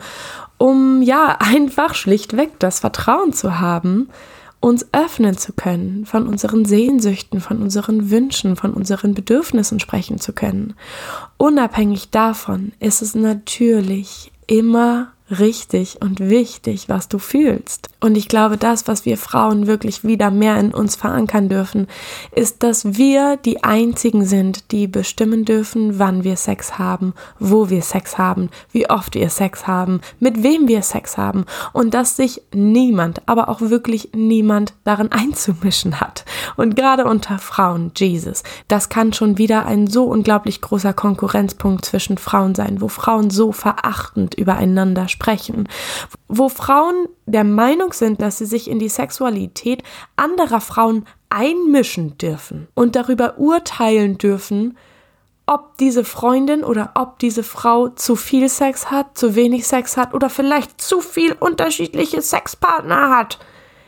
um 0.59 1.01
ja 1.01 1.39
einfach 1.41 1.95
schlichtweg 1.95 2.59
das 2.59 2.81
Vertrauen 2.81 3.33
zu 3.33 3.61
haben 3.61 4.11
uns 4.61 4.87
öffnen 4.93 5.37
zu 5.39 5.55
können, 5.55 6.05
von 6.05 6.27
unseren 6.27 6.67
Sehnsüchten, 6.67 7.41
von 7.41 7.63
unseren 7.63 8.11
Wünschen, 8.11 8.57
von 8.57 8.75
unseren 8.75 9.15
Bedürfnissen 9.15 9.81
sprechen 9.81 10.19
zu 10.19 10.35
können. 10.35 10.75
Unabhängig 11.39 12.11
davon 12.11 12.73
ist 12.79 13.01
es 13.01 13.15
natürlich 13.15 14.31
immer 14.47 15.13
richtig 15.31 15.99
und 16.01 16.21
wichtig, 16.21 16.89
was 16.89 17.09
du 17.09 17.19
fühlst. 17.19 17.89
Und 18.01 18.17
ich 18.17 18.29
glaube, 18.29 18.57
das, 18.57 18.89
was 18.89 19.05
wir 19.05 19.17
Frauen 19.17 19.67
wirklich 19.67 20.05
wieder 20.05 20.31
mehr 20.31 20.59
in 20.59 20.73
uns 20.73 20.97
verankern 20.97 21.49
dürfen, 21.49 21.87
ist, 22.35 22.63
dass 22.63 22.97
wir 22.97 23.37
die 23.37 23.63
einzigen 23.63 24.25
sind, 24.25 24.73
die 24.73 24.87
bestimmen 24.87 25.45
dürfen, 25.45 25.99
wann 25.99 26.25
wir 26.25 26.37
Sex 26.37 26.79
haben, 26.79 27.15
wo 27.39 27.71
wir 27.71 27.83
Sex 27.83 28.19
haben, 28.19 28.51
wie 28.73 28.89
oft 28.89 29.15
wir 29.15 29.31
Sex 29.31 29.67
haben, 29.67 30.01
mit 30.19 30.43
wem 30.43 30.67
wir 30.67 30.83
Sex 30.83 31.17
haben 31.17 31.45
und 31.73 31.95
dass 31.95 32.17
sich 32.17 32.43
niemand, 32.53 33.23
aber 33.27 33.49
auch 33.49 33.61
wirklich 33.61 34.11
niemand 34.15 34.75
darin 34.85 35.13
einzumischen 35.13 36.01
hat. 36.01 36.25
Und 36.57 36.75
gerade 36.75 37.05
unter 37.05 37.39
Frauen, 37.39 37.93
Jesus, 37.97 38.43
das 38.69 38.89
kann 38.89 39.13
schon 39.13 39.39
wieder 39.39 39.67
ein 39.67 39.87
so 39.87 40.05
unglaublich 40.05 40.61
großer 40.61 40.93
Konkurrenzpunkt 40.93 41.85
zwischen 41.85 42.19
Frauen 42.19 42.55
sein, 42.55 42.81
wo 42.81 42.89
Frauen 42.89 43.31
so 43.31 43.53
verachtend 43.53 44.35
übereinander 44.35 45.07
sprechen, 45.09 45.20
wo 46.29 46.49
Frauen 46.49 47.07
der 47.27 47.45
Meinung 47.45 47.93
sind, 47.93 48.21
dass 48.21 48.39
sie 48.39 48.47
sich 48.47 48.69
in 48.69 48.79
die 48.79 48.89
Sexualität 48.89 49.83
anderer 50.17 50.61
Frauen 50.61 51.07
einmischen 51.29 52.19
dürfen 52.19 52.69
und 52.75 52.97
darüber 52.97 53.39
urteilen 53.39 54.19
dürfen, 54.19 54.77
ob 55.47 55.79
diese 55.79 56.05
Freundin 56.05 56.63
oder 56.63 56.93
ob 56.95 57.19
diese 57.19 57.43
Frau 57.43 57.89
zu 57.89 58.15
viel 58.15 58.49
Sex 58.49 58.91
hat, 58.91 59.19
zu 59.19 59.35
wenig 59.35 59.67
Sex 59.67 59.97
hat 59.97 60.15
oder 60.15 60.31
vielleicht 60.31 60.81
zu 60.81 61.01
viel 61.01 61.33
unterschiedliche 61.33 62.23
Sexpartner 62.23 63.11
hat. 63.11 63.39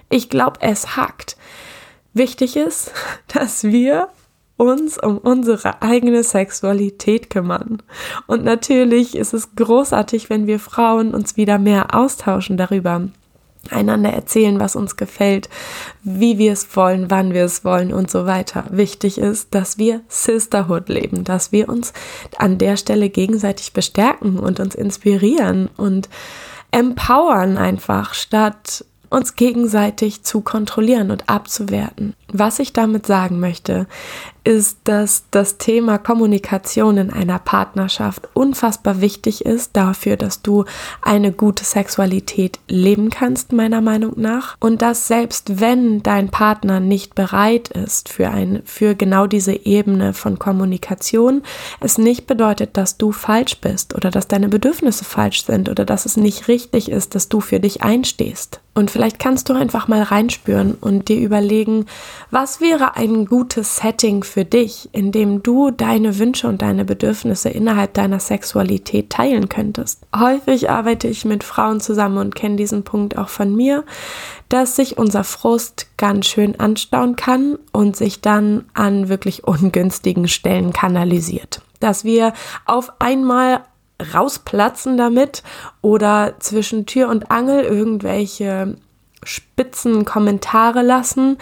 Ich 0.08 0.28
glaube, 0.28 0.60
es 0.60 0.96
hackt. 0.96 1.36
Wichtig 2.14 2.56
ist, 2.56 2.92
dass 3.28 3.64
wir 3.64 4.08
uns 4.56 4.98
um 4.98 5.18
unsere 5.18 5.82
eigene 5.82 6.22
Sexualität 6.22 7.30
kümmern. 7.30 7.82
Und 8.26 8.44
natürlich 8.44 9.16
ist 9.16 9.34
es 9.34 9.54
großartig, 9.56 10.30
wenn 10.30 10.46
wir 10.46 10.58
Frauen 10.58 11.14
uns 11.14 11.36
wieder 11.36 11.58
mehr 11.58 11.94
austauschen 11.94 12.56
darüber, 12.56 13.08
einander 13.70 14.10
erzählen, 14.10 14.58
was 14.58 14.76
uns 14.76 14.96
gefällt, 14.96 15.48
wie 16.02 16.38
wir 16.38 16.52
es 16.52 16.76
wollen, 16.76 17.10
wann 17.10 17.32
wir 17.32 17.44
es 17.44 17.64
wollen 17.64 17.92
und 17.92 18.10
so 18.10 18.26
weiter. 18.26 18.64
Wichtig 18.70 19.18
ist, 19.18 19.54
dass 19.54 19.78
wir 19.78 20.00
Sisterhood 20.08 20.88
leben, 20.88 21.24
dass 21.24 21.52
wir 21.52 21.68
uns 21.68 21.92
an 22.38 22.58
der 22.58 22.76
Stelle 22.76 23.08
gegenseitig 23.08 23.72
bestärken 23.72 24.38
und 24.38 24.58
uns 24.60 24.74
inspirieren 24.74 25.68
und 25.76 26.08
empowern 26.70 27.56
einfach, 27.56 28.14
statt 28.14 28.84
uns 29.10 29.36
gegenseitig 29.36 30.22
zu 30.24 30.40
kontrollieren 30.40 31.10
und 31.10 31.28
abzuwerten. 31.28 32.14
Was 32.32 32.58
ich 32.58 32.72
damit 32.72 33.06
sagen 33.06 33.40
möchte, 33.40 33.86
ist, 34.44 34.78
dass 34.84 35.24
das 35.30 35.58
Thema 35.58 35.98
Kommunikation 35.98 36.96
in 36.96 37.10
einer 37.12 37.38
Partnerschaft 37.38 38.28
unfassbar 38.34 39.00
wichtig 39.00 39.44
ist 39.44 39.76
dafür, 39.76 40.16
dass 40.16 40.42
du 40.42 40.64
eine 41.00 41.30
gute 41.30 41.64
Sexualität 41.64 42.58
leben 42.68 43.10
kannst, 43.10 43.52
meiner 43.52 43.80
Meinung 43.80 44.14
nach. 44.16 44.56
Und 44.58 44.82
dass 44.82 45.06
selbst 45.06 45.60
wenn 45.60 46.02
dein 46.02 46.30
Partner 46.30 46.80
nicht 46.80 47.14
bereit 47.14 47.68
ist 47.68 48.08
für, 48.08 48.30
ein, 48.30 48.62
für 48.64 48.94
genau 48.94 49.26
diese 49.26 49.64
Ebene 49.66 50.14
von 50.14 50.38
Kommunikation, 50.38 51.42
es 51.80 51.98
nicht 51.98 52.26
bedeutet, 52.26 52.76
dass 52.76 52.96
du 52.96 53.12
falsch 53.12 53.58
bist 53.60 53.94
oder 53.94 54.10
dass 54.10 54.26
deine 54.26 54.48
Bedürfnisse 54.48 55.04
falsch 55.04 55.44
sind 55.44 55.68
oder 55.68 55.84
dass 55.84 56.06
es 56.06 56.16
nicht 56.16 56.48
richtig 56.48 56.90
ist, 56.90 57.14
dass 57.14 57.28
du 57.28 57.40
für 57.40 57.60
dich 57.60 57.82
einstehst. 57.82 58.60
Und 58.74 58.90
vielleicht 58.90 59.18
kannst 59.18 59.50
du 59.50 59.52
einfach 59.52 59.86
mal 59.86 60.02
reinspüren 60.02 60.74
und 60.80 61.08
dir 61.08 61.20
überlegen, 61.20 61.84
was 62.30 62.60
wäre 62.60 62.96
ein 62.96 63.26
gutes 63.26 63.76
Setting 63.76 64.24
für 64.24 64.44
dich, 64.44 64.88
in 64.92 65.12
dem 65.12 65.42
du 65.42 65.70
deine 65.70 66.18
Wünsche 66.18 66.48
und 66.48 66.62
deine 66.62 66.84
Bedürfnisse 66.84 67.48
innerhalb 67.48 67.94
deiner 67.94 68.20
Sexualität 68.20 69.10
teilen 69.10 69.48
könntest? 69.48 70.02
Häufig 70.14 70.70
arbeite 70.70 71.08
ich 71.08 71.24
mit 71.24 71.44
Frauen 71.44 71.80
zusammen 71.80 72.18
und 72.18 72.34
kenne 72.34 72.56
diesen 72.56 72.84
Punkt 72.84 73.18
auch 73.18 73.28
von 73.28 73.54
mir, 73.54 73.84
dass 74.48 74.76
sich 74.76 74.98
unser 74.98 75.24
Frust 75.24 75.86
ganz 75.96 76.26
schön 76.26 76.58
anstauen 76.58 77.16
kann 77.16 77.58
und 77.72 77.96
sich 77.96 78.20
dann 78.20 78.64
an 78.74 79.08
wirklich 79.08 79.44
ungünstigen 79.44 80.28
Stellen 80.28 80.72
kanalisiert. 80.72 81.62
Dass 81.80 82.04
wir 82.04 82.32
auf 82.66 82.92
einmal 83.00 83.60
rausplatzen 84.14 84.96
damit 84.96 85.42
oder 85.80 86.34
zwischen 86.40 86.86
Tür 86.86 87.08
und 87.08 87.30
Angel 87.30 87.64
irgendwelche 87.64 88.76
spitzen 89.24 90.04
Kommentare 90.04 90.82
lassen, 90.82 91.38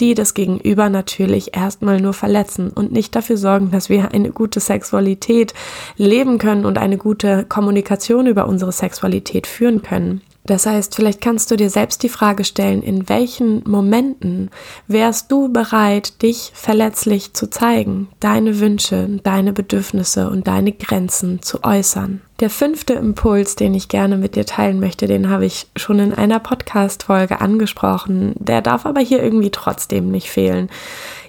die 0.00 0.14
das 0.14 0.34
Gegenüber 0.34 0.88
natürlich 0.88 1.56
erstmal 1.56 2.00
nur 2.00 2.12
verletzen 2.12 2.70
und 2.70 2.92
nicht 2.92 3.14
dafür 3.14 3.36
sorgen, 3.36 3.70
dass 3.70 3.88
wir 3.88 4.12
eine 4.12 4.30
gute 4.30 4.60
Sexualität 4.60 5.54
leben 5.96 6.38
können 6.38 6.64
und 6.64 6.78
eine 6.78 6.98
gute 6.98 7.44
Kommunikation 7.44 8.26
über 8.26 8.46
unsere 8.46 8.72
Sexualität 8.72 9.46
führen 9.46 9.82
können. 9.82 10.22
Das 10.44 10.66
heißt, 10.66 10.96
vielleicht 10.96 11.20
kannst 11.20 11.50
du 11.50 11.56
dir 11.56 11.70
selbst 11.70 12.02
die 12.02 12.08
Frage 12.08 12.44
stellen, 12.44 12.82
in 12.82 13.08
welchen 13.08 13.62
Momenten 13.68 14.50
wärst 14.88 15.30
du 15.30 15.52
bereit, 15.52 16.20
dich 16.22 16.50
verletzlich 16.54 17.32
zu 17.32 17.48
zeigen, 17.48 18.08
deine 18.18 18.58
Wünsche, 18.58 19.20
deine 19.22 19.52
Bedürfnisse 19.52 20.28
und 20.28 20.48
deine 20.48 20.72
Grenzen 20.72 21.42
zu 21.42 21.62
äußern. 21.62 22.22
Der 22.40 22.50
fünfte 22.50 22.94
Impuls, 22.94 23.54
den 23.54 23.72
ich 23.72 23.86
gerne 23.86 24.16
mit 24.16 24.34
dir 24.34 24.44
teilen 24.44 24.80
möchte, 24.80 25.06
den 25.06 25.30
habe 25.30 25.46
ich 25.46 25.68
schon 25.76 26.00
in 26.00 26.12
einer 26.12 26.40
Podcast-Folge 26.40 27.40
angesprochen. 27.40 28.34
Der 28.36 28.62
darf 28.62 28.84
aber 28.84 29.00
hier 29.00 29.22
irgendwie 29.22 29.50
trotzdem 29.50 30.10
nicht 30.10 30.28
fehlen. 30.28 30.68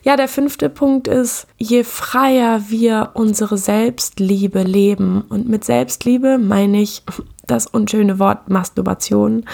Ja, 0.01 0.15
der 0.15 0.27
fünfte 0.27 0.69
Punkt 0.69 1.07
ist, 1.07 1.45
je 1.57 1.83
freier 1.83 2.63
wir 2.69 3.11
unsere 3.13 3.59
Selbstliebe 3.59 4.63
leben, 4.63 5.21
und 5.29 5.47
mit 5.47 5.63
Selbstliebe 5.63 6.39
meine 6.39 6.81
ich 6.81 7.03
das 7.47 7.67
unschöne 7.67 8.19
Wort 8.19 8.49
Masturbation, 8.49 9.45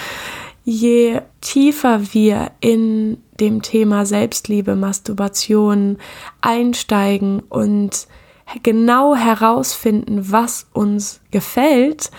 je 0.63 1.21
tiefer 1.41 2.13
wir 2.13 2.51
in 2.59 3.17
dem 3.39 3.61
Thema 3.61 4.05
Selbstliebe, 4.05 4.75
Masturbation 4.75 5.97
einsteigen 6.41 7.41
und 7.49 8.07
genau 8.63 9.15
herausfinden, 9.15 10.31
was 10.31 10.67
uns 10.73 11.21
gefällt, 11.31 12.11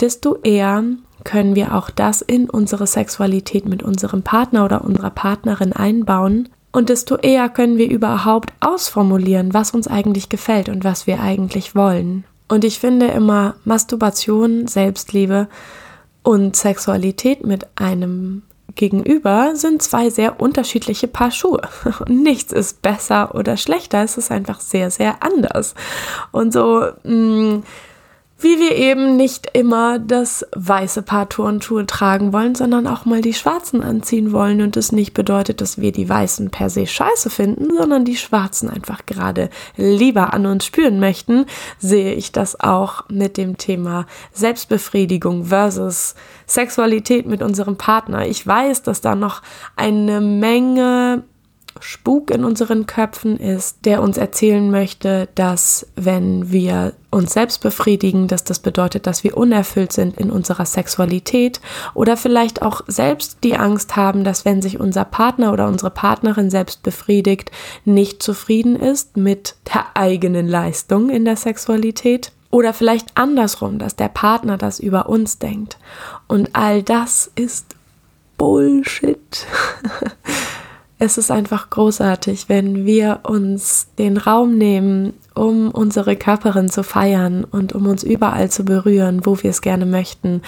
desto 0.00 0.36
eher 0.42 0.84
können 1.24 1.54
wir 1.54 1.74
auch 1.74 1.90
das 1.90 2.22
in 2.22 2.48
unsere 2.48 2.86
Sexualität 2.86 3.68
mit 3.68 3.82
unserem 3.82 4.22
Partner 4.22 4.64
oder 4.64 4.84
unserer 4.84 5.10
Partnerin 5.10 5.72
einbauen. 5.72 6.48
Und 6.70 6.90
desto 6.90 7.16
eher 7.16 7.48
können 7.48 7.76
wir 7.76 7.90
überhaupt 7.90 8.52
ausformulieren, 8.60 9.52
was 9.52 9.72
uns 9.72 9.88
eigentlich 9.88 10.28
gefällt 10.28 10.68
und 10.68 10.84
was 10.84 11.06
wir 11.06 11.20
eigentlich 11.20 11.74
wollen. 11.74 12.24
Und 12.48 12.64
ich 12.64 12.78
finde 12.78 13.06
immer 13.08 13.56
Masturbation, 13.64 14.66
Selbstliebe 14.66 15.48
und 16.22 16.56
Sexualität 16.56 17.44
mit 17.44 17.66
einem 17.76 18.42
Gegenüber 18.74 19.52
sind 19.54 19.82
zwei 19.82 20.08
sehr 20.08 20.40
unterschiedliche 20.40 21.08
Paar 21.08 21.30
Schuhe. 21.30 21.62
nichts 22.08 22.52
ist 22.52 22.80
besser 22.80 23.34
oder 23.34 23.56
schlechter, 23.56 24.02
es 24.02 24.16
ist 24.16 24.30
einfach 24.30 24.60
sehr, 24.60 24.90
sehr 24.90 25.22
anders. 25.22 25.74
Und 26.30 26.52
so 26.52 26.86
mh, 27.02 27.12
mm, 27.12 27.62
wie 28.40 28.58
wir 28.60 28.76
eben 28.76 29.16
nicht 29.16 29.50
immer 29.52 29.98
das 29.98 30.46
weiße 30.54 31.02
Paar 31.02 31.28
Turnschuhe 31.28 31.86
tragen 31.86 32.32
wollen, 32.32 32.54
sondern 32.54 32.86
auch 32.86 33.04
mal 33.04 33.20
die 33.20 33.34
schwarzen 33.34 33.82
anziehen 33.82 34.32
wollen 34.32 34.62
und 34.62 34.76
es 34.76 34.92
nicht 34.92 35.12
bedeutet, 35.12 35.60
dass 35.60 35.78
wir 35.78 35.90
die 35.90 36.08
weißen 36.08 36.50
per 36.50 36.70
se 36.70 36.86
scheiße 36.86 37.30
finden, 37.30 37.76
sondern 37.76 38.04
die 38.04 38.16
schwarzen 38.16 38.70
einfach 38.70 39.06
gerade 39.06 39.50
lieber 39.76 40.32
an 40.32 40.46
uns 40.46 40.64
spüren 40.64 41.00
möchten, 41.00 41.46
sehe 41.78 42.14
ich 42.14 42.30
das 42.30 42.60
auch 42.60 43.08
mit 43.08 43.36
dem 43.36 43.58
Thema 43.58 44.06
Selbstbefriedigung 44.32 45.46
versus 45.46 46.14
Sexualität 46.46 47.26
mit 47.26 47.42
unserem 47.42 47.76
Partner. 47.76 48.26
Ich 48.26 48.46
weiß, 48.46 48.82
dass 48.82 49.00
da 49.00 49.16
noch 49.16 49.42
eine 49.74 50.20
Menge 50.20 51.24
Spuk 51.80 52.30
in 52.30 52.44
unseren 52.44 52.86
Köpfen 52.86 53.38
ist, 53.38 53.84
der 53.84 54.02
uns 54.02 54.16
erzählen 54.16 54.70
möchte, 54.70 55.28
dass 55.34 55.86
wenn 55.96 56.50
wir 56.50 56.94
uns 57.10 57.32
selbst 57.32 57.62
befriedigen, 57.62 58.28
dass 58.28 58.44
das 58.44 58.58
bedeutet, 58.58 59.06
dass 59.06 59.24
wir 59.24 59.36
unerfüllt 59.36 59.92
sind 59.92 60.18
in 60.18 60.30
unserer 60.30 60.66
Sexualität 60.66 61.60
oder 61.94 62.16
vielleicht 62.16 62.62
auch 62.62 62.82
selbst 62.86 63.38
die 63.44 63.56
Angst 63.56 63.96
haben, 63.96 64.24
dass 64.24 64.44
wenn 64.44 64.60
sich 64.60 64.78
unser 64.78 65.04
Partner 65.04 65.52
oder 65.52 65.68
unsere 65.68 65.90
Partnerin 65.90 66.50
selbst 66.50 66.82
befriedigt, 66.82 67.50
nicht 67.84 68.22
zufrieden 68.22 68.76
ist 68.76 69.16
mit 69.16 69.56
der 69.72 69.86
eigenen 69.94 70.48
Leistung 70.48 71.10
in 71.10 71.24
der 71.24 71.36
Sexualität. 71.36 72.32
Oder 72.50 72.72
vielleicht 72.72 73.16
andersrum, 73.16 73.78
dass 73.78 73.94
der 73.94 74.08
Partner 74.08 74.56
das 74.56 74.80
über 74.80 75.08
uns 75.08 75.38
denkt. 75.38 75.78
Und 76.28 76.54
all 76.54 76.82
das 76.82 77.30
ist 77.34 77.76
Bullshit. 78.38 79.46
es 81.00 81.16
ist 81.16 81.30
einfach 81.30 81.70
großartig, 81.70 82.48
wenn 82.48 82.84
wir 82.84 83.20
uns 83.22 83.88
den 83.98 84.16
Raum 84.16 84.58
nehmen, 84.58 85.14
um 85.32 85.70
unsere 85.70 86.16
Körperin 86.16 86.68
zu 86.68 86.82
feiern 86.82 87.44
und 87.44 87.72
um 87.72 87.86
uns 87.86 88.02
überall 88.02 88.50
zu 88.50 88.64
berühren, 88.64 89.24
wo 89.24 89.40
wir 89.40 89.50
es 89.50 89.60
gerne 89.60 89.86
möchten. 89.86 90.42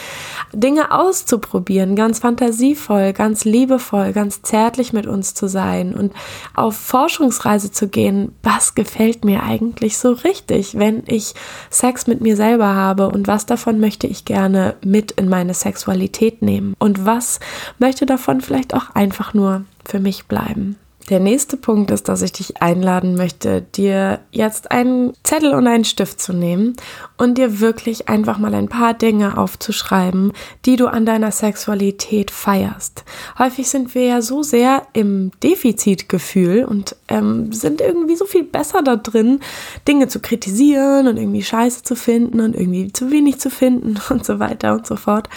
Dinge 0.52 0.90
auszuprobieren, 0.90 1.94
ganz 1.94 2.18
fantasievoll, 2.18 3.12
ganz 3.12 3.44
liebevoll, 3.44 4.12
ganz 4.12 4.42
zärtlich 4.42 4.92
mit 4.92 5.06
uns 5.06 5.34
zu 5.34 5.48
sein 5.48 5.94
und 5.94 6.12
auf 6.56 6.76
Forschungsreise 6.76 7.70
zu 7.70 7.86
gehen. 7.86 8.32
Was 8.42 8.74
gefällt 8.74 9.24
mir 9.24 9.44
eigentlich 9.44 9.96
so 9.96 10.10
richtig, 10.10 10.76
wenn 10.76 11.04
ich 11.06 11.34
Sex 11.70 12.08
mit 12.08 12.20
mir 12.20 12.34
selber 12.34 12.74
habe 12.74 13.08
und 13.08 13.28
was 13.28 13.46
davon 13.46 13.78
möchte 13.78 14.08
ich 14.08 14.24
gerne 14.24 14.74
mit 14.84 15.12
in 15.12 15.28
meine 15.28 15.54
Sexualität 15.54 16.42
nehmen 16.42 16.74
und 16.80 17.06
was 17.06 17.38
möchte 17.78 18.06
davon 18.06 18.40
vielleicht 18.40 18.74
auch 18.74 18.90
einfach 18.94 19.34
nur 19.34 19.64
für 19.90 20.00
mich 20.00 20.26
bleiben. 20.26 20.76
Der 21.08 21.18
nächste 21.18 21.56
Punkt 21.56 21.90
ist, 21.90 22.08
dass 22.08 22.22
ich 22.22 22.30
dich 22.30 22.62
einladen 22.62 23.16
möchte, 23.16 23.62
dir 23.62 24.20
jetzt 24.30 24.70
einen 24.70 25.12
Zettel 25.24 25.54
und 25.54 25.66
einen 25.66 25.84
Stift 25.84 26.20
zu 26.20 26.32
nehmen 26.32 26.76
und 27.16 27.36
dir 27.36 27.58
wirklich 27.58 28.08
einfach 28.08 28.38
mal 28.38 28.54
ein 28.54 28.68
paar 28.68 28.94
Dinge 28.94 29.36
aufzuschreiben, 29.36 30.32
die 30.66 30.76
du 30.76 30.86
an 30.86 31.06
deiner 31.06 31.32
Sexualität 31.32 32.30
feierst. 32.30 33.04
Häufig 33.40 33.68
sind 33.68 33.96
wir 33.96 34.04
ja 34.04 34.22
so 34.22 34.44
sehr 34.44 34.86
im 34.92 35.32
Defizitgefühl 35.42 36.64
und 36.64 36.94
ähm, 37.08 37.52
sind 37.52 37.80
irgendwie 37.80 38.14
so 38.14 38.26
viel 38.26 38.44
besser 38.44 38.82
da 38.82 38.94
drin, 38.94 39.40
Dinge 39.88 40.06
zu 40.06 40.20
kritisieren 40.20 41.08
und 41.08 41.16
irgendwie 41.16 41.42
Scheiße 41.42 41.82
zu 41.82 41.96
finden 41.96 42.40
und 42.40 42.54
irgendwie 42.54 42.92
zu 42.92 43.10
wenig 43.10 43.40
zu 43.40 43.50
finden 43.50 43.98
und 44.10 44.24
so 44.24 44.38
weiter 44.38 44.74
und 44.74 44.86
so 44.86 44.94
fort 44.94 45.28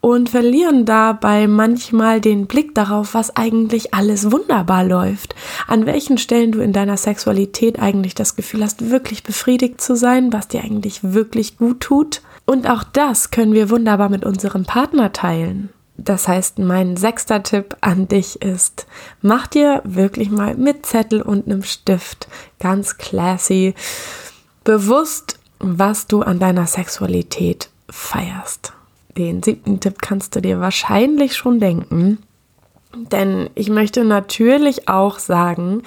und 0.00 0.30
verlieren 0.30 0.84
dabei 0.84 1.46
manchmal 1.46 2.20
den 2.20 2.46
Blick 2.46 2.74
darauf, 2.74 3.14
was 3.14 3.36
eigentlich 3.36 3.94
alles 3.94 4.30
wunderbar 4.30 4.84
läuft. 4.84 5.34
An 5.66 5.86
welchen 5.86 6.18
Stellen 6.18 6.52
du 6.52 6.60
in 6.60 6.72
deiner 6.72 6.96
Sexualität 6.96 7.80
eigentlich 7.80 8.14
das 8.14 8.36
Gefühl 8.36 8.62
hast, 8.62 8.90
wirklich 8.90 9.22
befriedigt 9.22 9.80
zu 9.80 9.96
sein, 9.96 10.32
was 10.32 10.48
dir 10.48 10.62
eigentlich 10.62 11.00
wirklich 11.02 11.58
gut 11.58 11.80
tut. 11.80 12.22
Und 12.46 12.68
auch 12.70 12.84
das 12.84 13.30
können 13.30 13.54
wir 13.54 13.70
wunderbar 13.70 14.08
mit 14.08 14.24
unserem 14.24 14.64
Partner 14.64 15.12
teilen. 15.12 15.70
Das 15.96 16.28
heißt, 16.28 16.60
mein 16.60 16.96
sechster 16.96 17.42
Tipp 17.42 17.76
an 17.80 18.06
dich 18.06 18.40
ist, 18.40 18.86
mach 19.20 19.48
dir 19.48 19.82
wirklich 19.84 20.30
mal 20.30 20.54
mit 20.54 20.86
Zettel 20.86 21.20
und 21.22 21.46
einem 21.46 21.64
Stift 21.64 22.28
ganz 22.60 22.98
classy 22.98 23.74
bewusst, 24.62 25.40
was 25.58 26.06
du 26.06 26.22
an 26.22 26.38
deiner 26.38 26.68
Sexualität 26.68 27.68
feierst. 27.90 28.72
Den 29.16 29.42
siebten 29.42 29.80
Tipp 29.80 30.00
kannst 30.00 30.36
du 30.36 30.40
dir 30.40 30.60
wahrscheinlich 30.60 31.36
schon 31.36 31.60
denken. 31.60 32.18
Denn 32.94 33.50
ich 33.54 33.68
möchte 33.68 34.02
natürlich 34.02 34.88
auch 34.88 35.18
sagen, 35.18 35.82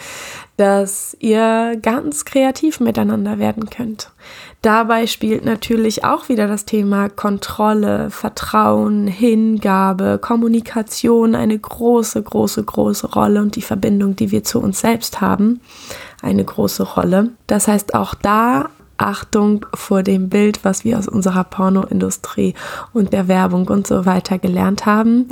dass 0.57 1.17
ihr 1.19 1.77
ganz 1.81 2.25
kreativ 2.25 2.79
miteinander 2.79 3.39
werden 3.39 3.71
könnt. 3.71 4.11
Dabei 4.61 5.07
spielt 5.07 5.43
natürlich 5.43 6.03
auch 6.03 6.29
wieder 6.29 6.47
das 6.47 6.65
Thema 6.65 7.09
Kontrolle, 7.09 8.11
Vertrauen, 8.11 9.07
Hingabe, 9.07 10.19
Kommunikation 10.21 11.33
eine 11.33 11.57
große, 11.57 12.21
große, 12.21 12.63
große 12.63 13.07
Rolle 13.07 13.41
und 13.41 13.55
die 13.55 13.63
Verbindung, 13.63 14.15
die 14.15 14.29
wir 14.29 14.43
zu 14.43 14.59
uns 14.59 14.81
selbst 14.81 15.19
haben, 15.19 15.61
eine 16.21 16.45
große 16.45 16.83
Rolle. 16.83 17.31
Das 17.47 17.67
heißt, 17.67 17.95
auch 17.95 18.13
da 18.13 18.69
Achtung 19.01 19.65
vor 19.73 20.03
dem 20.03 20.29
Bild, 20.29 20.63
was 20.63 20.85
wir 20.85 20.97
aus 20.97 21.07
unserer 21.07 21.43
Pornoindustrie 21.43 22.53
und 22.93 23.13
der 23.13 23.27
Werbung 23.27 23.67
und 23.67 23.87
so 23.87 24.05
weiter 24.05 24.39
gelernt 24.39 24.85
haben. 24.85 25.27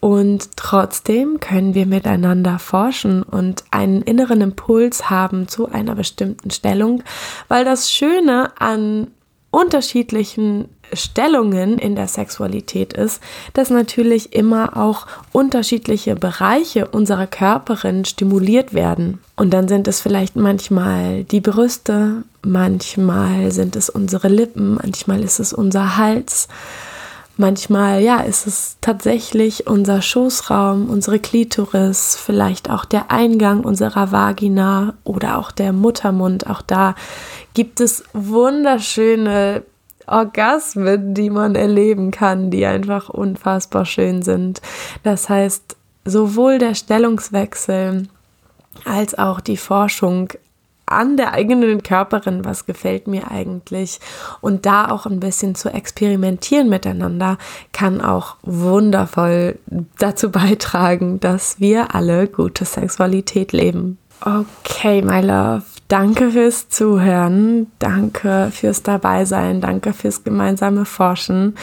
Und 0.00 0.56
trotzdem 0.56 1.40
können 1.40 1.74
wir 1.74 1.86
miteinander 1.86 2.58
forschen 2.58 3.22
und 3.22 3.64
einen 3.70 4.02
inneren 4.02 4.40
Impuls 4.40 5.10
haben 5.10 5.46
zu 5.46 5.70
einer 5.70 5.94
bestimmten 5.94 6.50
Stellung, 6.50 7.02
weil 7.48 7.64
das 7.64 7.90
Schöne 7.90 8.50
an 8.58 9.08
unterschiedlichen 9.50 10.68
Stellungen 10.92 11.78
in 11.78 11.96
der 11.96 12.08
Sexualität 12.08 12.92
ist, 12.92 13.20
dass 13.52 13.70
natürlich 13.70 14.32
immer 14.32 14.76
auch 14.76 15.06
unterschiedliche 15.32 16.16
Bereiche 16.16 16.88
unserer 16.88 17.26
Körperin 17.26 18.04
stimuliert 18.04 18.74
werden. 18.74 19.18
Und 19.36 19.52
dann 19.52 19.68
sind 19.68 19.88
es 19.88 20.00
vielleicht 20.00 20.36
manchmal 20.36 21.24
die 21.24 21.40
Brüste, 21.40 22.24
manchmal 22.42 23.52
sind 23.52 23.76
es 23.76 23.90
unsere 23.90 24.28
Lippen, 24.28 24.74
manchmal 24.74 25.22
ist 25.22 25.40
es 25.40 25.52
unser 25.52 25.96
Hals. 25.96 26.48
Manchmal, 27.36 28.02
ja, 28.02 28.20
ist 28.20 28.46
es 28.46 28.76
tatsächlich 28.82 29.66
unser 29.66 30.02
Schoßraum, 30.02 30.90
unsere 30.90 31.18
Klitoris, 31.18 32.14
vielleicht 32.16 32.68
auch 32.68 32.84
der 32.84 33.10
Eingang 33.10 33.64
unserer 33.64 34.12
Vagina 34.12 34.94
oder 35.04 35.38
auch 35.38 35.50
der 35.50 35.72
Muttermund. 35.72 36.50
Auch 36.50 36.60
da 36.60 36.94
gibt 37.54 37.80
es 37.80 38.04
wunderschöne 38.12 39.62
Orgasmen, 40.06 41.14
die 41.14 41.30
man 41.30 41.54
erleben 41.54 42.10
kann, 42.10 42.50
die 42.50 42.66
einfach 42.66 43.08
unfassbar 43.08 43.86
schön 43.86 44.22
sind. 44.22 44.60
Das 45.02 45.28
heißt, 45.28 45.76
sowohl 46.04 46.58
der 46.58 46.74
Stellungswechsel 46.74 48.08
als 48.84 49.16
auch 49.16 49.40
die 49.40 49.56
Forschung 49.56 50.28
an 50.90 51.16
der 51.16 51.32
eigenen 51.32 51.82
Körperin, 51.82 52.44
was 52.44 52.66
gefällt 52.66 53.06
mir 53.06 53.30
eigentlich. 53.30 54.00
Und 54.40 54.66
da 54.66 54.90
auch 54.90 55.06
ein 55.06 55.20
bisschen 55.20 55.54
zu 55.54 55.68
experimentieren 55.70 56.68
miteinander 56.68 57.38
kann 57.72 58.00
auch 58.00 58.36
wundervoll 58.42 59.58
dazu 59.98 60.30
beitragen, 60.30 61.20
dass 61.20 61.60
wir 61.60 61.94
alle 61.94 62.26
gute 62.26 62.64
Sexualität 62.64 63.52
leben. 63.52 63.98
Okay, 64.22 65.00
my 65.00 65.20
love. 65.20 65.62
Danke 65.88 66.30
fürs 66.30 66.68
Zuhören, 66.68 67.66
danke 67.80 68.50
fürs 68.52 68.84
Dabeisein, 68.84 69.60
danke 69.60 69.92
fürs 69.92 70.22
gemeinsame 70.22 70.84
Forschen. 70.84 71.56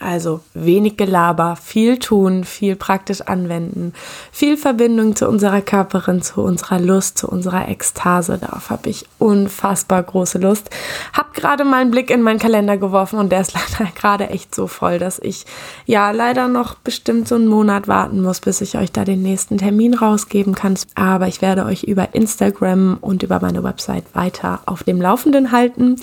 Also 0.00 0.40
wenig 0.54 0.96
Gelaber, 0.96 1.56
viel 1.56 1.98
tun, 1.98 2.44
viel 2.44 2.76
praktisch 2.76 3.22
anwenden, 3.22 3.92
viel 4.32 4.56
Verbindung 4.56 5.16
zu 5.16 5.28
unserer 5.28 5.60
Körperin, 5.60 6.20
zu 6.22 6.42
unserer 6.42 6.80
Lust, 6.80 7.18
zu 7.18 7.28
unserer 7.28 7.68
Ekstase. 7.68 8.38
Darauf 8.38 8.70
habe 8.70 8.90
ich 8.90 9.06
unfassbar 9.18 10.02
große 10.02 10.38
Lust. 10.38 10.70
Hab 11.12 11.34
gerade 11.34 11.64
mal 11.64 11.80
einen 11.80 11.90
Blick 11.90 12.10
in 12.10 12.22
meinen 12.22 12.38
Kalender 12.38 12.76
geworfen 12.76 13.18
und 13.18 13.30
der 13.30 13.40
ist 13.40 13.54
leider 13.78 13.90
gerade 13.92 14.30
echt 14.30 14.54
so 14.54 14.66
voll, 14.66 14.98
dass 14.98 15.18
ich 15.18 15.46
ja 15.86 16.10
leider 16.10 16.48
noch 16.48 16.74
bestimmt 16.74 17.28
so 17.28 17.36
einen 17.36 17.46
Monat 17.46 17.88
warten 17.88 18.20
muss, 18.20 18.40
bis 18.40 18.60
ich 18.60 18.76
euch 18.76 18.92
da 18.92 19.04
den 19.04 19.22
nächsten 19.22 19.58
Termin 19.58 19.94
rausgeben 19.94 20.54
kann. 20.54 20.74
Aber 20.94 21.28
ich 21.28 21.40
werde 21.40 21.64
euch 21.64 21.84
über 21.84 22.14
Instagram 22.14 22.98
und 23.00 23.22
über 23.22 23.40
meine 23.40 23.62
Website 23.62 24.04
weiter 24.14 24.60
auf 24.66 24.82
dem 24.82 25.00
Laufenden 25.00 25.52
halten. 25.52 25.96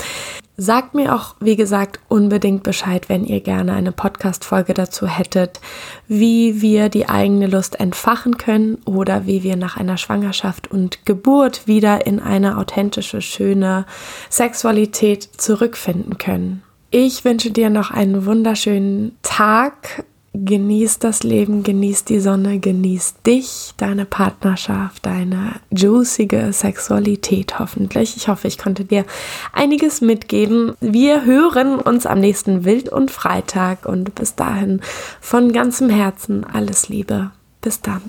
Sagt 0.64 0.94
mir 0.94 1.16
auch, 1.16 1.34
wie 1.40 1.56
gesagt, 1.56 2.00
unbedingt 2.08 2.62
Bescheid, 2.62 3.10
wenn 3.10 3.26
ihr 3.26 3.42
gerne 3.42 3.74
eine 3.74 3.92
Podcast-Folge 3.92 4.76
dazu 4.76 5.08
hättet, 5.08 5.60
wie 6.08 6.62
wir 6.62 6.90
die 6.90 7.10
eigene 7.10 7.48
Lust 7.48 7.80
entfachen 7.80 8.38
können 8.38 8.78
oder 8.86 9.26
wie 9.26 9.42
wir 9.42 9.56
nach 9.56 9.78
einer 9.78 9.98
Schwangerschaft 9.98 10.70
und 10.70 11.04
Geburt 11.08 11.66
wieder 11.66 12.06
in 12.06 12.20
eine 12.20 12.60
authentische, 12.60 13.22
schöne 13.22 13.88
Sexualität 14.30 15.28
zurückfinden 15.36 16.20
können. 16.20 16.62
Ich 16.92 17.26
wünsche 17.26 17.50
dir 17.50 17.72
noch 17.72 17.90
einen 17.90 18.28
wunderschönen 18.28 19.18
Tag, 19.24 20.04
Genieß 20.34 21.00
das 21.00 21.24
Leben, 21.24 21.62
genieß 21.62 22.06
die 22.06 22.22
Sonne, 22.22 22.60
genieß 22.60 23.16
dich, 23.28 23.74
deine 23.76 24.06
Partnerschaft, 24.06 25.06
deine 25.06 25.56
juicige 25.72 26.54
Sexualität 26.54 27.60
hoffentlich. 27.60 28.16
Ich 28.16 28.30
hoffe, 28.30 28.48
ich 28.48 28.58
konnte 28.58 28.86
dir 28.86 29.04
einiges 29.52 30.00
mitgeben. 30.00 30.74
Wir 30.80 31.26
hören 31.26 31.76
uns 31.76 32.06
am 32.06 32.20
nächsten 32.22 32.64
Wild 32.64 32.88
und 32.88 33.12
Freitag 33.12 33.86
und 33.86 34.16
bis 34.16 34.36
dahin 34.36 34.80
von 35.20 35.52
ganzem 35.52 35.90
Herzen 35.90 36.46
alles 36.46 36.88
Liebe. 36.88 37.32
Bis 37.60 37.82
dann. 37.82 38.02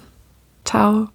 Ciao. 0.65 1.09